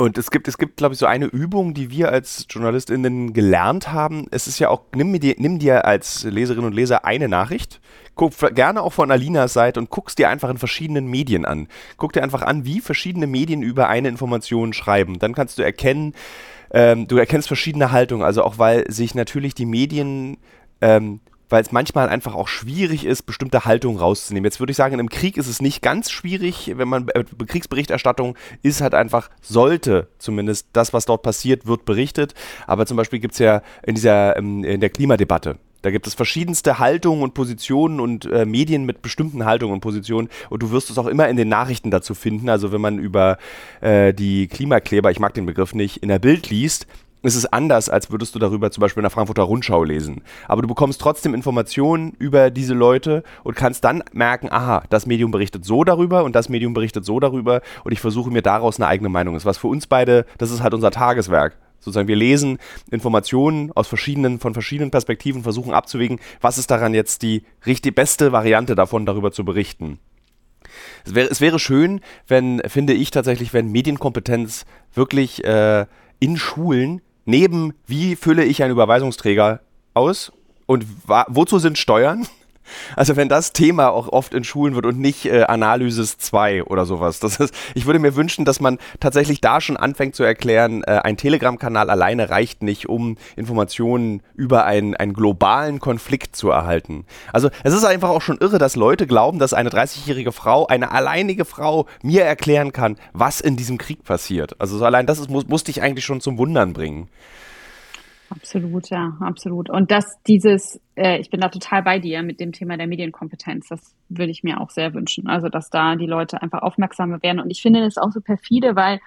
[0.00, 3.92] Und es gibt, es gibt, glaube ich, so eine Übung, die wir als JournalistInnen gelernt
[3.92, 4.26] haben.
[4.30, 7.80] Es ist ja auch, nimm, dir, nimm dir als Leserin und Leser eine Nachricht,
[8.14, 11.66] guck gerne auch von Alinas Seite und guckst dir einfach in verschiedenen Medien an.
[11.96, 15.18] Guck dir einfach an, wie verschiedene Medien über eine Information schreiben.
[15.18, 16.14] Dann kannst du erkennen,
[16.70, 20.36] ähm, du erkennst verschiedene Haltungen, also auch weil sich natürlich die Medien
[20.80, 21.18] ähm,
[21.48, 24.44] weil es manchmal einfach auch schwierig ist, bestimmte Haltungen rauszunehmen.
[24.44, 28.36] Jetzt würde ich sagen, im Krieg ist es nicht ganz schwierig, wenn man äh, Kriegsberichterstattung
[28.62, 32.34] ist halt einfach, sollte zumindest das, was dort passiert, wird berichtet.
[32.66, 36.14] Aber zum Beispiel gibt es ja in dieser ähm, in der Klimadebatte da gibt es
[36.14, 40.90] verschiedenste Haltungen und Positionen und äh, Medien mit bestimmten Haltungen und Positionen und du wirst
[40.90, 42.48] es auch immer in den Nachrichten dazu finden.
[42.48, 43.38] Also wenn man über
[43.80, 46.86] äh, die Klimakleber, ich mag den Begriff nicht, in der Bild liest,
[47.22, 50.22] ist es anders, als würdest du darüber zum Beispiel in der Frankfurter Rundschau lesen.
[50.46, 55.30] Aber du bekommst trotzdem Informationen über diese Leute und kannst dann merken, aha, das Medium
[55.30, 58.86] berichtet so darüber und das Medium berichtet so darüber und ich versuche mir daraus eine
[58.86, 59.34] eigene Meinung.
[59.34, 61.56] Das ist was für uns beide, das ist halt unser Tageswerk.
[61.80, 62.58] Sozusagen, wir lesen
[62.90, 68.32] Informationen aus verschiedenen, von verschiedenen Perspektiven, versuchen abzuwägen, was ist daran jetzt die richtig beste
[68.32, 69.98] Variante davon, darüber zu berichten.
[71.04, 75.86] Es wäre, es wäre schön, wenn, finde ich tatsächlich, wenn Medienkompetenz wirklich äh,
[76.18, 79.60] in Schulen neben wie fülle ich einen Überweisungsträger
[79.92, 80.32] aus
[80.64, 80.86] und
[81.28, 82.26] wozu sind Steuern
[82.96, 86.86] also wenn das Thema auch oft in Schulen wird und nicht äh, Analysis 2 oder
[86.86, 87.20] sowas.
[87.20, 91.00] Das ist, ich würde mir wünschen, dass man tatsächlich da schon anfängt zu erklären, äh,
[91.02, 97.04] ein Telegram-Kanal alleine reicht nicht, um Informationen über einen, einen globalen Konflikt zu erhalten.
[97.32, 100.92] Also es ist einfach auch schon irre, dass Leute glauben, dass eine 30-jährige Frau, eine
[100.92, 104.60] alleinige Frau mir erklären kann, was in diesem Krieg passiert.
[104.60, 107.08] Also so allein das ist, muss, musste ich eigentlich schon zum Wundern bringen.
[108.30, 109.70] Absolut, ja, absolut.
[109.70, 113.68] Und dass dieses, äh, ich bin da total bei dir mit dem Thema der Medienkompetenz,
[113.68, 115.28] das würde ich mir auch sehr wünschen.
[115.28, 117.40] Also, dass da die Leute einfach aufmerksamer werden.
[117.40, 119.00] Und ich finde das auch so perfide, weil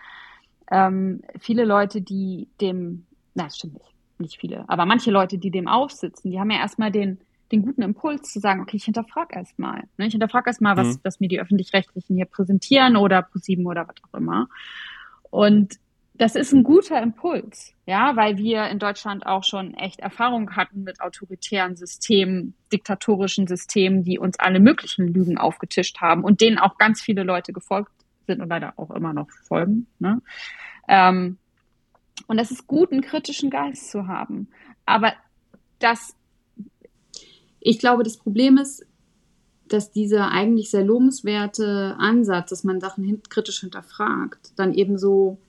[0.72, 3.06] ähm, viele Leute, die dem,
[3.36, 6.92] na, stimmt nicht, nicht viele, aber manche Leute, die dem aufsitzen, die haben ja erstmal
[6.92, 7.20] den,
[7.52, 9.84] den guten Impuls zu sagen, okay, ich hinterfrage erstmal.
[9.98, 10.08] Ne?
[10.08, 11.00] Ich hinterfrage erstmal, was, mhm.
[11.04, 14.48] was mir die Öffentlich-Rechtlichen hier präsentieren oder ProSieben oder was auch immer.
[15.30, 15.76] Und
[16.22, 20.84] das ist ein guter Impuls, ja, weil wir in Deutschland auch schon echt Erfahrung hatten
[20.84, 26.78] mit autoritären Systemen, diktatorischen Systemen, die uns alle möglichen Lügen aufgetischt haben und denen auch
[26.78, 27.92] ganz viele Leute gefolgt
[28.28, 29.88] sind und leider auch immer noch folgen.
[29.98, 30.22] Ne?
[30.88, 31.40] Ähm,
[32.28, 34.48] und es ist gut, einen kritischen Geist zu haben.
[34.86, 35.14] Aber
[35.80, 36.16] das,
[37.60, 38.86] ich glaube, das Problem ist,
[39.70, 45.40] dass dieser eigentlich sehr lobenswerte Ansatz, dass man Sachen kritisch hinterfragt, dann eben so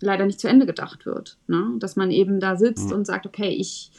[0.00, 1.38] leider nicht zu Ende gedacht wird.
[1.46, 1.74] Ne?
[1.78, 2.96] Dass man eben da sitzt mhm.
[2.96, 3.90] und sagt, okay, ich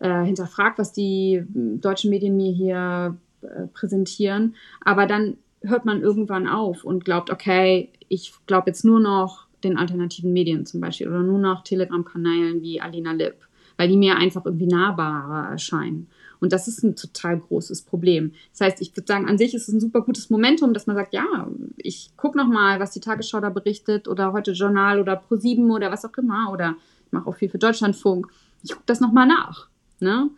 [0.00, 6.48] äh, hinterfrage, was die deutschen Medien mir hier äh, präsentieren, aber dann hört man irgendwann
[6.48, 11.22] auf und glaubt, okay, ich glaube jetzt nur noch den alternativen Medien zum Beispiel oder
[11.22, 13.36] nur noch Telegram-Kanälen wie Alina Lipp,
[13.76, 16.08] weil die mir einfach irgendwie nahbarer erscheinen.
[16.42, 18.32] Und das ist ein total großes Problem.
[18.50, 20.96] Das heißt, ich würde sagen, an sich ist es ein super gutes Momentum, dass man
[20.96, 25.22] sagt, ja, ich gucke noch mal, was die Tagesschau da berichtet oder heute Journal oder
[25.22, 26.74] Pro7 oder was auch immer oder
[27.06, 28.26] ich mache auch viel für Deutschlandfunk.
[28.64, 29.68] Ich gucke das noch mal nach.
[30.00, 30.30] Ne?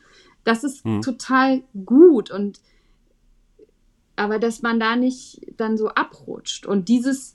[0.45, 1.01] Das ist hm.
[1.01, 2.61] total gut und
[4.15, 7.33] aber dass man da nicht dann so abrutscht und dieses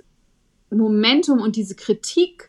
[0.70, 2.49] Momentum und diese Kritik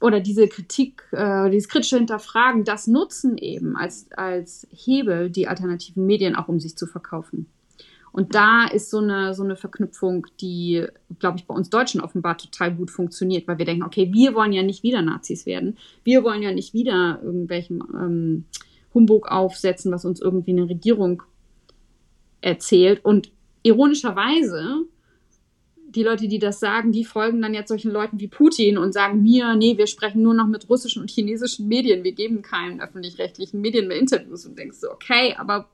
[0.00, 6.06] oder diese Kritik, äh, dieses kritische Hinterfragen, das nutzen eben als, als Hebel die alternativen
[6.06, 7.46] Medien auch, um sich zu verkaufen.
[8.12, 10.86] Und da ist so eine, so eine Verknüpfung, die,
[11.18, 14.52] glaube ich, bei uns Deutschen offenbar total gut funktioniert, weil wir denken, okay, wir wollen
[14.52, 15.76] ja nicht wieder Nazis werden.
[16.04, 18.44] Wir wollen ja nicht wieder irgendwelchen ähm,
[18.94, 21.22] Humbug aufsetzen, was uns irgendwie eine Regierung
[22.40, 23.04] erzählt.
[23.04, 23.30] Und
[23.62, 24.86] ironischerweise
[25.90, 29.22] die Leute, die das sagen, die folgen dann jetzt solchen Leuten wie Putin und sagen
[29.22, 33.60] mir, nee, wir sprechen nur noch mit russischen und chinesischen Medien, wir geben keinen öffentlich-rechtlichen
[33.60, 35.68] Medien mehr Interviews und denkst so, okay, aber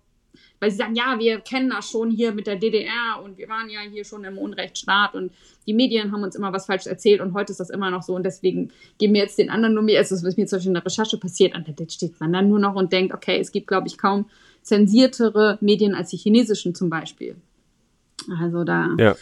[0.61, 3.69] weil sie sagen, ja, wir kennen das schon hier mit der DDR und wir waren
[3.69, 5.33] ja hier schon im Unrechtsstaat und
[5.67, 8.15] die Medien haben uns immer was falsch erzählt und heute ist das immer noch so
[8.15, 10.75] und deswegen geben wir jetzt den anderen nur mehr, also was mir zum Beispiel in
[10.75, 13.67] der Recherche passiert, und da steht man dann nur noch und denkt, okay, es gibt,
[13.67, 14.27] glaube ich, kaum
[14.63, 17.37] zensiertere Medien als die chinesischen zum Beispiel.
[18.41, 19.17] Also da, ja.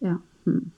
[0.00, 0.20] ja.
[0.44, 0.72] Hm.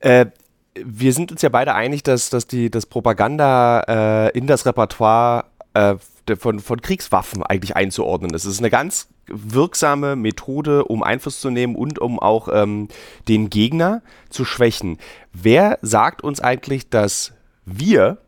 [0.00, 0.26] Äh,
[0.74, 5.44] wir sind uns ja beide einig, dass, dass die das Propaganda äh, in das Repertoire
[5.74, 5.96] äh,
[6.38, 8.44] von, von Kriegswaffen eigentlich einzuordnen ist.
[8.44, 12.88] Es ist eine ganz wirksame Methode, um Einfluss zu nehmen und um auch ähm,
[13.28, 14.98] den Gegner zu schwächen.
[15.32, 17.32] Wer sagt uns eigentlich, dass
[17.64, 18.18] wir,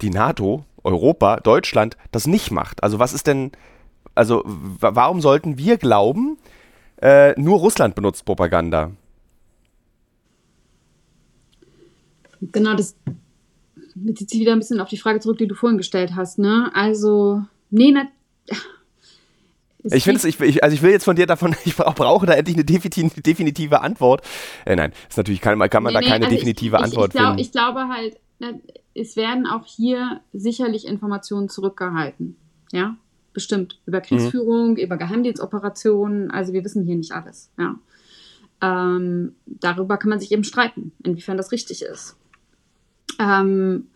[0.00, 2.82] die NATO, Europa, Deutschland, das nicht macht?
[2.82, 3.52] Also was ist denn,
[4.14, 6.38] also warum sollten wir glauben,
[7.00, 8.90] äh, nur Russland benutzt Propaganda?
[12.52, 12.96] Genau, das
[13.94, 16.38] bezieht sich wieder ein bisschen auf die Frage zurück, die du vorhin gestellt hast.
[16.38, 16.70] Ne?
[16.74, 18.08] Also, nee, na,
[19.84, 22.34] ich finde es, ich, ich, also ich will jetzt von dir davon, ich brauche da
[22.34, 24.22] endlich eine definitive Antwort.
[24.64, 27.26] Äh, nein, ist natürlich kann, kann man nee, da keine also definitive ich, Antwort glaub,
[27.26, 27.38] finden.
[27.40, 28.16] Ich glaube halt,
[28.94, 32.36] es werden auch hier sicherlich Informationen zurückgehalten.
[32.72, 32.96] Ja.
[33.32, 33.80] bestimmt.
[33.86, 34.76] Über Kriegsführung, mhm.
[34.78, 36.30] über Geheimdienstoperationen.
[36.30, 37.50] Also wir wissen hier nicht alles.
[37.58, 37.76] Ja.
[38.60, 42.16] Ähm, darüber kann man sich eben streiten, inwiefern das richtig ist.
[43.18, 43.88] Ähm,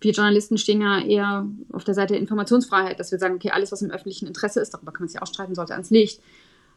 [0.00, 3.70] wir Journalisten stehen ja eher auf der Seite der Informationsfreiheit, dass wir sagen, okay, alles,
[3.70, 6.22] was im öffentlichen Interesse ist, darüber kann man sich auch streiten, sollte ans Licht.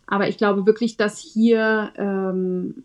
[0.08, 2.84] Aber ich glaube wirklich, dass hier ähm,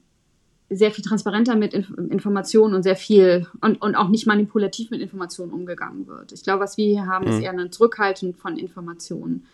[0.70, 5.00] sehr viel transparenter mit Inf Informationen und sehr viel und, und auch nicht manipulativ mit
[5.00, 6.32] Informationen umgegangen wird.
[6.32, 7.32] Ich glaube, was wir hier haben, mhm.
[7.32, 9.46] ist eher eine Zurückhaltung von Informationen.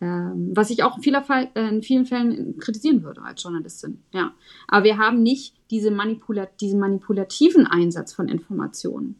[0.00, 4.02] Ähm, was ich auch in, vieler Fall, äh, in vielen Fällen kritisieren würde als Journalistin.
[4.12, 4.32] Ja.
[4.68, 9.16] Aber wir haben nicht diese Manipula diesen manipulativen Einsatz von Informationen.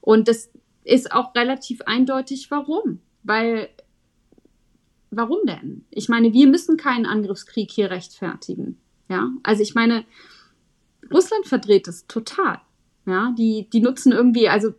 [0.00, 0.50] Und das
[0.84, 3.00] ist auch relativ eindeutig, warum.
[3.22, 3.68] Weil,
[5.10, 5.84] warum denn?
[5.90, 8.78] Ich meine, wir müssen keinen Angriffskrieg hier rechtfertigen.
[9.08, 10.04] Ja, also ich meine,
[11.12, 12.60] Russland verdreht es total.
[13.06, 14.74] Ja, die, die nutzen irgendwie, also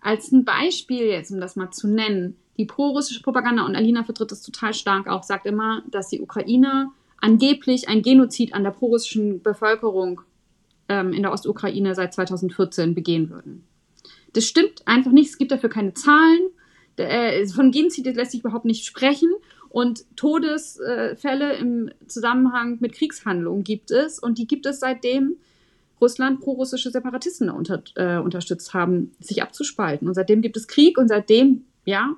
[0.00, 4.30] als ein Beispiel jetzt, um das mal zu nennen, die pro-russische Propaganda, und Alina vertritt
[4.30, 6.90] das total stark auch, sagt immer, dass die Ukraine
[7.20, 10.20] angeblich ein Genozid an der pro-russischen Bevölkerung
[10.88, 13.64] ähm, in der Ostukraine seit 2014 begehen würden.
[14.34, 15.30] Das stimmt einfach nicht.
[15.30, 16.50] Es gibt dafür keine Zahlen.
[16.96, 19.30] Äh, von Genozid lässt sich überhaupt nicht sprechen.
[19.70, 24.18] Und Todesfälle im Zusammenhang mit Kriegshandlungen gibt es.
[24.20, 25.36] Und die gibt es seitdem
[26.00, 30.06] Russland pro-russische Separatisten unter, äh, unterstützt haben, sich abzuspalten.
[30.06, 32.14] Und seitdem gibt es Krieg und seitdem, ja,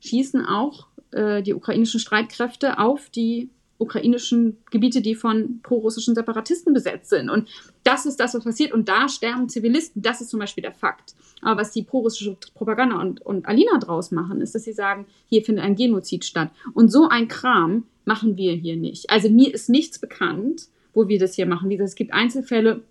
[0.00, 7.08] schießen auch äh, die ukrainischen Streitkräfte auf die ukrainischen Gebiete, die von pro-russischen Separatisten besetzt
[7.08, 7.30] sind.
[7.30, 7.48] Und
[7.82, 8.72] das ist das, was passiert.
[8.72, 10.02] Und da sterben Zivilisten.
[10.02, 11.14] Das ist zum Beispiel der Fakt.
[11.40, 15.42] Aber was die pro-russische Propaganda und, und Alina draus machen, ist, dass sie sagen, hier
[15.42, 16.50] findet ein Genozid statt.
[16.74, 19.08] Und so ein Kram machen wir hier nicht.
[19.08, 21.70] Also mir ist nichts bekannt, wo wir das hier machen.
[21.70, 22.82] Wie gesagt, es gibt Einzelfälle,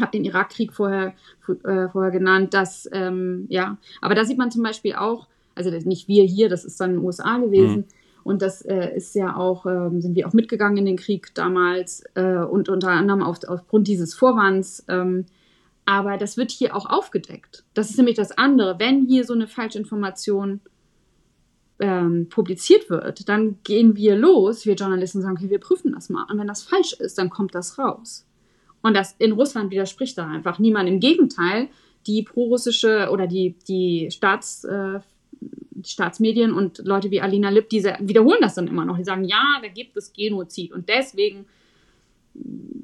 [0.00, 1.14] habe den Irakkrieg vorher,
[1.64, 6.08] äh, vorher genannt, dass, ähm, ja, aber da sieht man zum Beispiel auch, also nicht
[6.08, 7.84] wir hier, das ist dann in den USA gewesen, mhm
[8.24, 12.02] und das äh, ist ja auch, äh, sind wir auch mitgegangen in den Krieg damals
[12.14, 14.82] äh, und unter anderem auf, aufgrund dieses Vorwands.
[14.88, 15.26] Ähm,
[15.84, 17.64] aber das wird hier auch aufgedeckt.
[17.74, 18.78] Das ist nämlich das andere.
[18.78, 20.60] Wenn hier so eine Falschinformation
[21.78, 26.24] ähm, publiziert wird, dann gehen wir los, wir Journalisten sagen, okay, wir prüfen das mal.
[26.30, 28.26] Und wenn das falsch ist, dann kommt das raus.
[28.80, 30.88] Und das in Russland widerspricht da einfach niemand.
[30.88, 31.68] Im Gegenteil,
[32.06, 35.00] die prorussische oder die, die Staats, äh,
[35.86, 38.96] Staatsmedien und Leute wie Alina Lipp, die wiederholen das dann immer noch.
[38.96, 40.72] Die sagen, ja, da gibt es Genozid.
[40.72, 41.46] Und deswegen,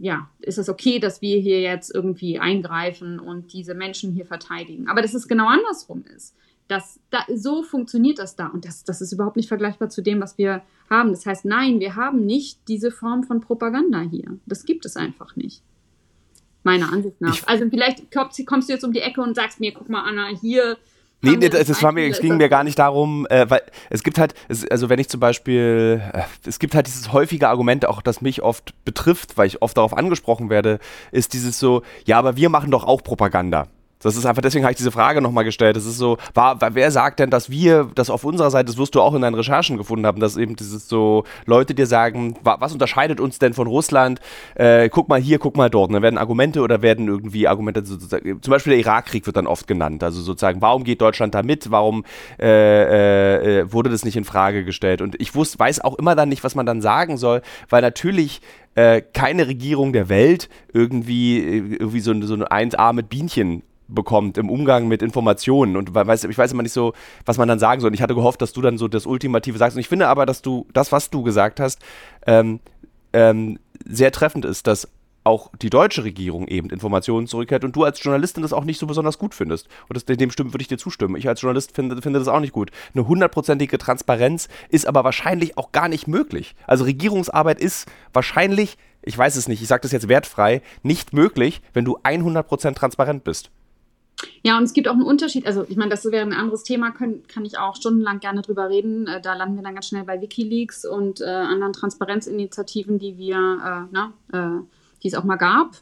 [0.00, 4.88] ja, ist es okay, dass wir hier jetzt irgendwie eingreifen und diese Menschen hier verteidigen.
[4.88, 6.36] Aber dass es genau andersrum ist.
[6.68, 8.46] Das, da, so funktioniert das da.
[8.46, 11.10] Und das, das ist überhaupt nicht vergleichbar zu dem, was wir haben.
[11.10, 14.38] Das heißt, nein, wir haben nicht diese Form von Propaganda hier.
[14.46, 15.62] Das gibt es einfach nicht.
[16.62, 17.34] Meiner Ansicht nach.
[17.34, 20.02] Ich, also vielleicht kommst, kommst, du jetzt um die Ecke und sagst mir, guck mal,
[20.02, 20.76] Anna, hier
[21.22, 24.02] Nee, nee das, das war mir, es ging mir gar nicht darum, äh, weil es
[24.02, 27.86] gibt halt, es, also wenn ich zum Beispiel, äh, es gibt halt dieses häufige Argument,
[27.86, 30.78] auch das mich oft betrifft, weil ich oft darauf angesprochen werde,
[31.12, 33.68] ist dieses so, ja, aber wir machen doch auch Propaganda.
[34.02, 35.76] Das ist einfach, deswegen habe ich diese Frage nochmal gestellt.
[35.76, 38.94] Das ist so, war, wer sagt denn, dass wir das auf unserer Seite, das wirst
[38.94, 42.72] du auch in deinen Recherchen gefunden haben, dass eben dieses so Leute dir sagen, was
[42.72, 44.20] unterscheidet uns denn von Russland?
[44.54, 45.88] Äh, guck mal hier, guck mal dort.
[45.90, 49.46] Und dann werden Argumente oder werden irgendwie Argumente, sozusagen, zum Beispiel der Irakkrieg wird dann
[49.46, 50.02] oft genannt.
[50.02, 51.70] Also sozusagen, warum geht Deutschland da mit?
[51.70, 52.04] Warum
[52.38, 55.02] äh, äh, äh, wurde das nicht in Frage gestellt?
[55.02, 58.40] Und ich wusste, weiß auch immer dann nicht, was man dann sagen soll, weil natürlich
[58.76, 63.62] äh, keine Regierung der Welt irgendwie, äh, irgendwie so, so ein 1A mit Bienchen
[63.94, 66.92] bekommt im Umgang mit Informationen und weiß, ich weiß immer nicht so,
[67.24, 67.88] was man dann sagen soll.
[67.88, 69.76] Und ich hatte gehofft, dass du dann so das Ultimative sagst.
[69.76, 71.80] Und ich finde aber, dass du das, was du gesagt hast,
[72.26, 72.60] ähm,
[73.12, 74.88] ähm, sehr treffend ist, dass
[75.24, 78.86] auch die deutsche Regierung eben Informationen zurückhält und du als Journalistin das auch nicht so
[78.86, 79.68] besonders gut findest.
[79.88, 81.16] Und das, dem stimmen würde ich dir zustimmen.
[81.16, 82.70] Ich als Journalist finde, finde das auch nicht gut.
[82.94, 86.54] Eine hundertprozentige Transparenz ist aber wahrscheinlich auch gar nicht möglich.
[86.66, 91.60] Also Regierungsarbeit ist wahrscheinlich, ich weiß es nicht, ich sage das jetzt wertfrei, nicht möglich,
[91.74, 93.50] wenn du 100% transparent bist.
[94.42, 95.46] Ja, und es gibt auch einen Unterschied.
[95.46, 98.68] Also, ich meine, das wäre ein anderes Thema, können, kann ich auch stundenlang gerne drüber
[98.68, 99.06] reden.
[99.06, 103.36] Äh, da landen wir dann ganz schnell bei Wikileaks und äh, anderen Transparenzinitiativen, die wir,
[103.36, 104.62] äh, na, äh,
[105.02, 105.76] die es auch mal gab.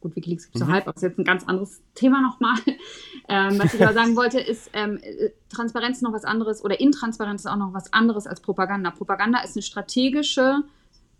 [0.00, 0.66] Gut, Wikileaks gibt es mhm.
[0.66, 2.56] so halb, aber das ist jetzt ein ganz anderes Thema nochmal.
[3.30, 6.80] Ähm, was ich aber sagen wollte, ist, ähm, äh, Transparenz ist noch was anderes oder
[6.80, 8.90] Intransparenz ist auch noch was anderes als Propaganda.
[8.90, 10.62] Propaganda ist eine strategische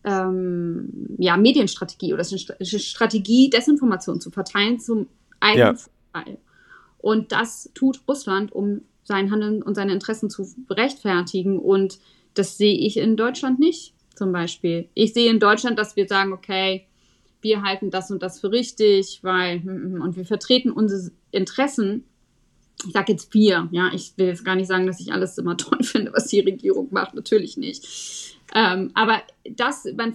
[0.05, 5.07] ähm, ja, Medienstrategie oder ist eine Strategie, Desinformation zu verteilen zum
[5.39, 5.83] eigenen ja.
[6.14, 6.39] Vorteil.
[6.99, 11.59] Und das tut Russland, um sein Handeln und seine Interessen zu rechtfertigen.
[11.59, 11.99] Und
[12.34, 14.88] das sehe ich in Deutschland nicht, zum Beispiel.
[14.94, 16.86] Ich sehe in Deutschland, dass wir sagen, okay,
[17.40, 22.05] wir halten das und das für richtig, weil, hm, hm, und wir vertreten unsere Interessen
[22.86, 25.57] ich sage jetzt wir, ja, ich will jetzt gar nicht sagen, dass ich alles immer
[25.57, 28.36] toll finde, was die Regierung macht, natürlich nicht.
[28.55, 29.20] Ähm, aber
[29.51, 30.14] das, man,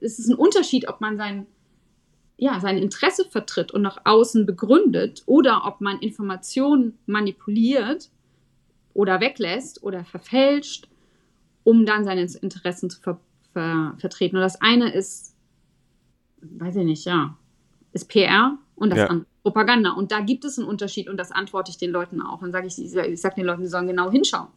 [0.00, 1.46] es ist ein Unterschied, ob man sein,
[2.42, 8.10] ja, sein Interesse vertritt und nach außen begründet oder ob man Informationen manipuliert
[8.94, 10.88] oder weglässt oder verfälscht,
[11.62, 13.20] um dann seine Interessen zu ver
[13.52, 14.34] ver vertreten.
[14.34, 15.36] Und das eine ist,
[16.40, 17.36] weiß ich nicht, ja,
[17.92, 19.06] ist PR und das ja.
[19.06, 19.92] andere Propaganda.
[19.92, 22.42] Und da gibt es einen Unterschied und das antworte ich den Leuten auch.
[22.42, 24.48] Und sage ich, ich sage den Leuten, sie sollen genau hinschauen.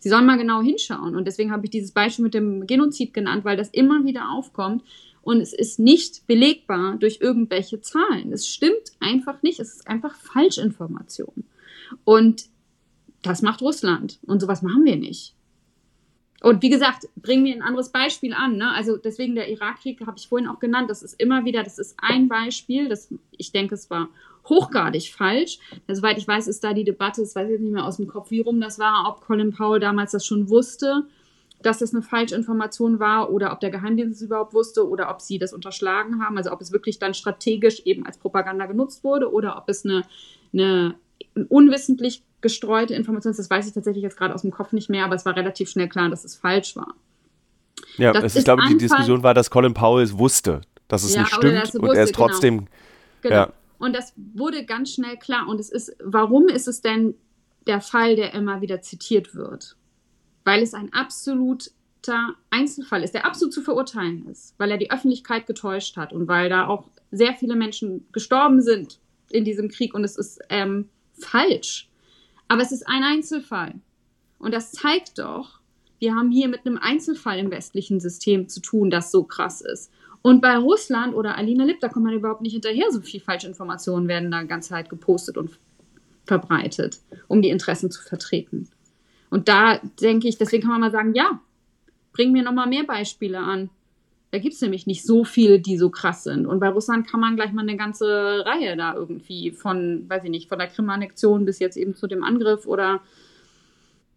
[0.00, 1.16] Sie sollen mal genau hinschauen.
[1.16, 4.82] Und deswegen habe ich dieses Beispiel mit dem Genozid genannt, weil das immer wieder aufkommt.
[5.22, 8.32] Und es ist nicht belegbar durch irgendwelche Zahlen.
[8.32, 9.60] Es stimmt einfach nicht.
[9.60, 11.44] Es ist einfach Falschinformation.
[12.04, 12.46] Und
[13.22, 14.18] das macht Russland.
[14.26, 15.34] Und sowas machen wir nicht.
[16.42, 18.56] Und wie gesagt, bringen wir ein anderes Beispiel an.
[18.56, 18.72] Ne?
[18.72, 20.90] Also deswegen der Irakkrieg habe ich vorhin auch genannt.
[20.90, 22.88] Das ist immer wieder, das ist ein Beispiel.
[22.88, 24.08] Das, ich denke, es war
[24.48, 25.60] hochgradig falsch.
[25.86, 28.32] Soweit ich weiß, ist da die Debatte, das weiß ich nicht mehr aus dem Kopf,
[28.32, 31.06] wie rum das war, ob Colin Powell damals das schon wusste,
[31.62, 35.38] dass das eine Falschinformation war oder ob der Geheimdienst es überhaupt wusste oder ob sie
[35.38, 36.36] das unterschlagen haben.
[36.36, 40.04] Also ob es wirklich dann strategisch eben als Propaganda genutzt wurde oder ob es eine,
[40.52, 40.94] eine
[41.48, 45.14] unwissentlich gestreute Information, das weiß ich tatsächlich jetzt gerade aus dem Kopf nicht mehr, aber
[45.14, 46.94] es war relativ schnell klar, dass es falsch war.
[47.96, 51.14] Ja, das ist, ich glaube, die Diskussion war, dass Colin Powell es wusste, dass es
[51.14, 52.26] ja, nicht stimmt wusste, und er es genau.
[52.26, 52.56] trotzdem.
[52.58, 52.68] Genau.
[53.22, 53.34] genau.
[53.34, 53.52] Ja.
[53.78, 55.48] Und das wurde ganz schnell klar.
[55.48, 57.14] Und es ist, warum ist es denn
[57.66, 59.76] der Fall, der immer wieder zitiert wird?
[60.44, 65.46] Weil es ein absoluter Einzelfall ist, der absolut zu verurteilen ist, weil er die Öffentlichkeit
[65.46, 68.98] getäuscht hat und weil da auch sehr viele Menschen gestorben sind
[69.30, 71.88] in diesem Krieg und es ist ähm, falsch.
[72.48, 73.74] Aber es ist ein Einzelfall.
[74.38, 75.60] Und das zeigt doch,
[76.00, 79.90] wir haben hier mit einem Einzelfall im westlichen System zu tun, das so krass ist.
[80.20, 82.90] Und bei Russland oder Alina Lip, da kommt man überhaupt nicht hinterher.
[82.90, 85.58] So viel Falschinformationen werden da ganz Zeit gepostet und
[86.26, 88.68] verbreitet, um die Interessen zu vertreten.
[89.32, 91.40] Und da denke ich, deswegen kann man mal sagen, ja,
[92.12, 93.70] bring mir noch mal mehr Beispiele an.
[94.30, 96.46] Da gibt es nämlich nicht so viele, die so krass sind.
[96.46, 100.30] Und bei Russland kann man gleich mal eine ganze Reihe da irgendwie von, weiß ich
[100.30, 103.00] nicht, von der Krim-Annexion bis jetzt eben zu dem Angriff oder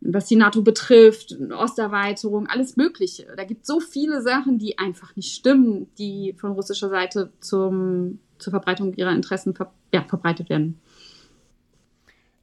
[0.01, 3.25] was die NATO betrifft, Osterweiterung, alles Mögliche.
[3.37, 8.19] Da gibt es so viele Sachen, die einfach nicht stimmen, die von russischer Seite zum,
[8.37, 10.77] zur Verbreitung ihrer Interessen ver ja, verbreitet werden.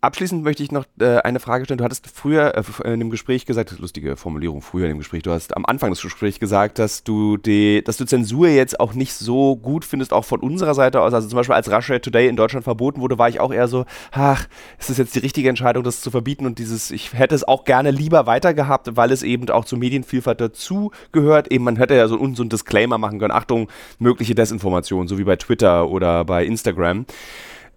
[0.02, 1.78] Abschließend möchte ich noch äh, eine Frage stellen.
[1.78, 5.30] Du hattest früher äh, in dem Gespräch gesagt, lustige Formulierung, früher in dem Gespräch, du
[5.30, 9.12] hast am Anfang des Gesprächs gesagt, dass du die, dass du Zensur jetzt auch nicht
[9.12, 11.14] so gut findest, auch von unserer Seite aus.
[11.14, 13.84] Also zum Beispiel als Russia Today in Deutschland verboten wurde, war ich auch eher so,
[14.10, 17.46] ach, ist das jetzt die richtige Entscheidung, das zu verbieten und dieses, ich hätte es
[17.46, 21.52] auch gerne lieber weiter gehabt, weil es eben auch zur Medienvielfalt dazu gehört.
[21.52, 23.68] Eben, man hätte ja so, so ein Disclaimer machen können, Achtung,
[24.00, 27.06] mögliche Desinformation, so wie bei Twitter oder bei Instagram.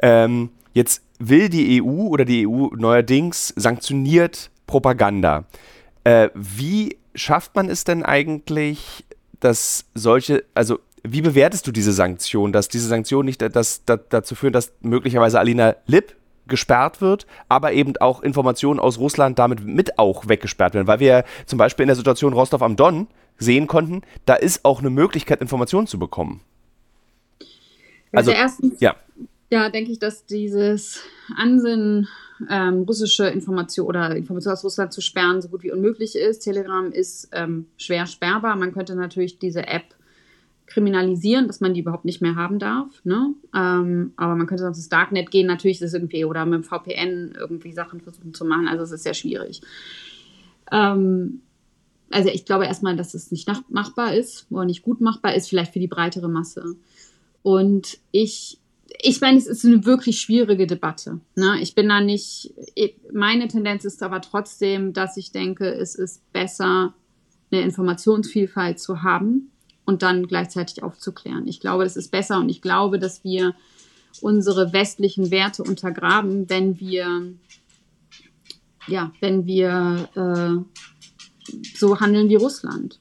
[0.02, 5.46] Ähm, jetzt will die EU oder die EU neuerdings sanktioniert Propaganda.
[6.04, 9.06] Äh, wie schafft man es denn eigentlich,
[9.40, 14.36] dass solche, also wie bewertest du diese Sanktion, dass diese Sanktionen nicht das, das, dazu
[14.36, 16.16] führen, dass möglicherweise Alina Lipp
[16.48, 21.24] gesperrt wird, aber eben auch Informationen aus Russland damit mit auch weggesperrt werden, weil wir
[21.46, 23.08] zum Beispiel in der Situation Rostov am Don
[23.38, 26.42] sehen konnten, da ist auch eine Möglichkeit, Informationen zu bekommen.
[28.12, 28.96] Also, also erstens, ja.
[29.52, 31.02] Ja, denke ich, dass dieses
[31.36, 32.08] Ansinnen,
[32.50, 36.40] ähm, russische Information oder Informationen aus Russland zu sperren, so gut wie unmöglich ist.
[36.40, 38.56] Telegram ist ähm, schwer sperrbar.
[38.56, 39.96] Man könnte natürlich diese App
[40.66, 43.04] kriminalisieren, dass man die überhaupt nicht mehr haben darf.
[43.06, 43.34] Ne?
[43.56, 46.64] Ähm, aber man könnte sonst ins Darknet gehen, natürlich ist es irgendwie, oder mit dem
[46.64, 48.68] VPN irgendwie Sachen versuchen zu machen.
[48.68, 49.62] Also es ist sehr schwierig.
[50.72, 51.42] Ähm,
[52.12, 55.74] also ich glaube erstmal, dass es nicht machbar ist oder nicht gut machbar ist, vielleicht
[55.74, 56.76] für die breitere Masse.
[57.44, 58.60] Und ich
[59.02, 61.20] ich meine, es ist eine wirklich schwierige Debatte.
[61.36, 61.60] Ne?
[61.62, 62.54] Ich bin da nicht,
[63.12, 66.94] meine Tendenz ist aber trotzdem, dass ich denke, es ist besser,
[67.52, 69.52] eine Informationsvielfalt zu haben
[69.86, 71.48] und dann gleichzeitig aufzuklären.
[71.48, 73.56] Ich glaube, das ist besser und ich glaube, dass wir
[74.22, 77.34] unsere westlichen Werte untergraben, wenn wir,
[78.88, 83.00] ja, wenn wir äh, so handeln wie Russland.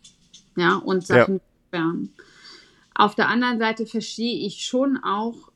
[0.57, 1.41] Ja, und Sachen ja.
[1.69, 2.11] sperren.
[2.95, 5.51] Auf der anderen Seite verstehe ich schon auch,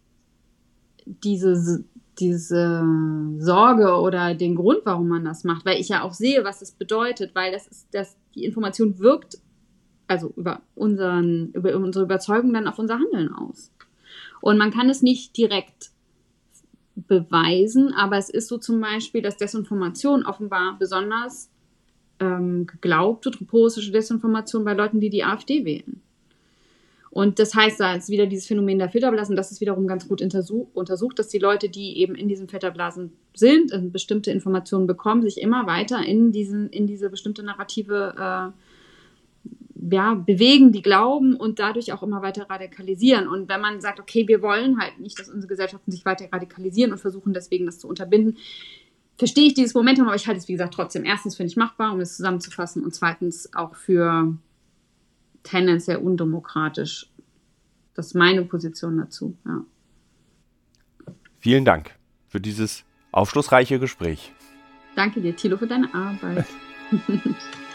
[1.22, 1.84] diese,
[2.18, 2.84] diese
[3.38, 6.72] Sorge oder den Grund, warum man das macht, weil ich ja auch sehe, was es
[6.72, 9.38] bedeutet, weil das ist, dass die Information wirkt,
[10.06, 13.70] also über unseren, über unsere Überzeugung dann auf unser Handeln aus.
[14.40, 15.90] Und man kann es nicht direkt
[16.94, 21.50] beweisen, aber es ist so zum Beispiel, dass Desinformation offenbar besonders
[22.20, 26.00] ähm, geglaubt wird, russische Desinformation bei Leuten, die die AfD wählen.
[27.10, 30.20] Und das heißt, da ist wieder dieses Phänomen der Filterblasen, das ist wiederum ganz gut
[30.20, 35.40] untersucht, dass die Leute, die eben in diesen Filterblasen sind, und bestimmte Informationen bekommen, sich
[35.40, 38.52] immer weiter in, diesen, in diese bestimmte Narrative äh,
[39.90, 43.28] ja, bewegen, die glauben und dadurch auch immer weiter radikalisieren.
[43.28, 46.92] Und wenn man sagt, okay, wir wollen halt nicht, dass unsere Gesellschaften sich weiter radikalisieren
[46.92, 48.36] und versuchen deswegen das zu unterbinden,
[49.16, 51.92] verstehe ich dieses Momentum, aber ich halte es, wie gesagt, trotzdem erstens für nicht machbar,
[51.92, 54.36] um es zusammenzufassen und zweitens auch für
[55.48, 57.10] tendenziell undemokratisch.
[57.94, 59.36] Das ist meine Position dazu.
[59.44, 59.64] Ja.
[61.40, 61.94] Vielen Dank
[62.28, 64.32] für dieses aufschlussreiche Gespräch.
[64.94, 66.46] Danke dir, Thilo, für deine Arbeit.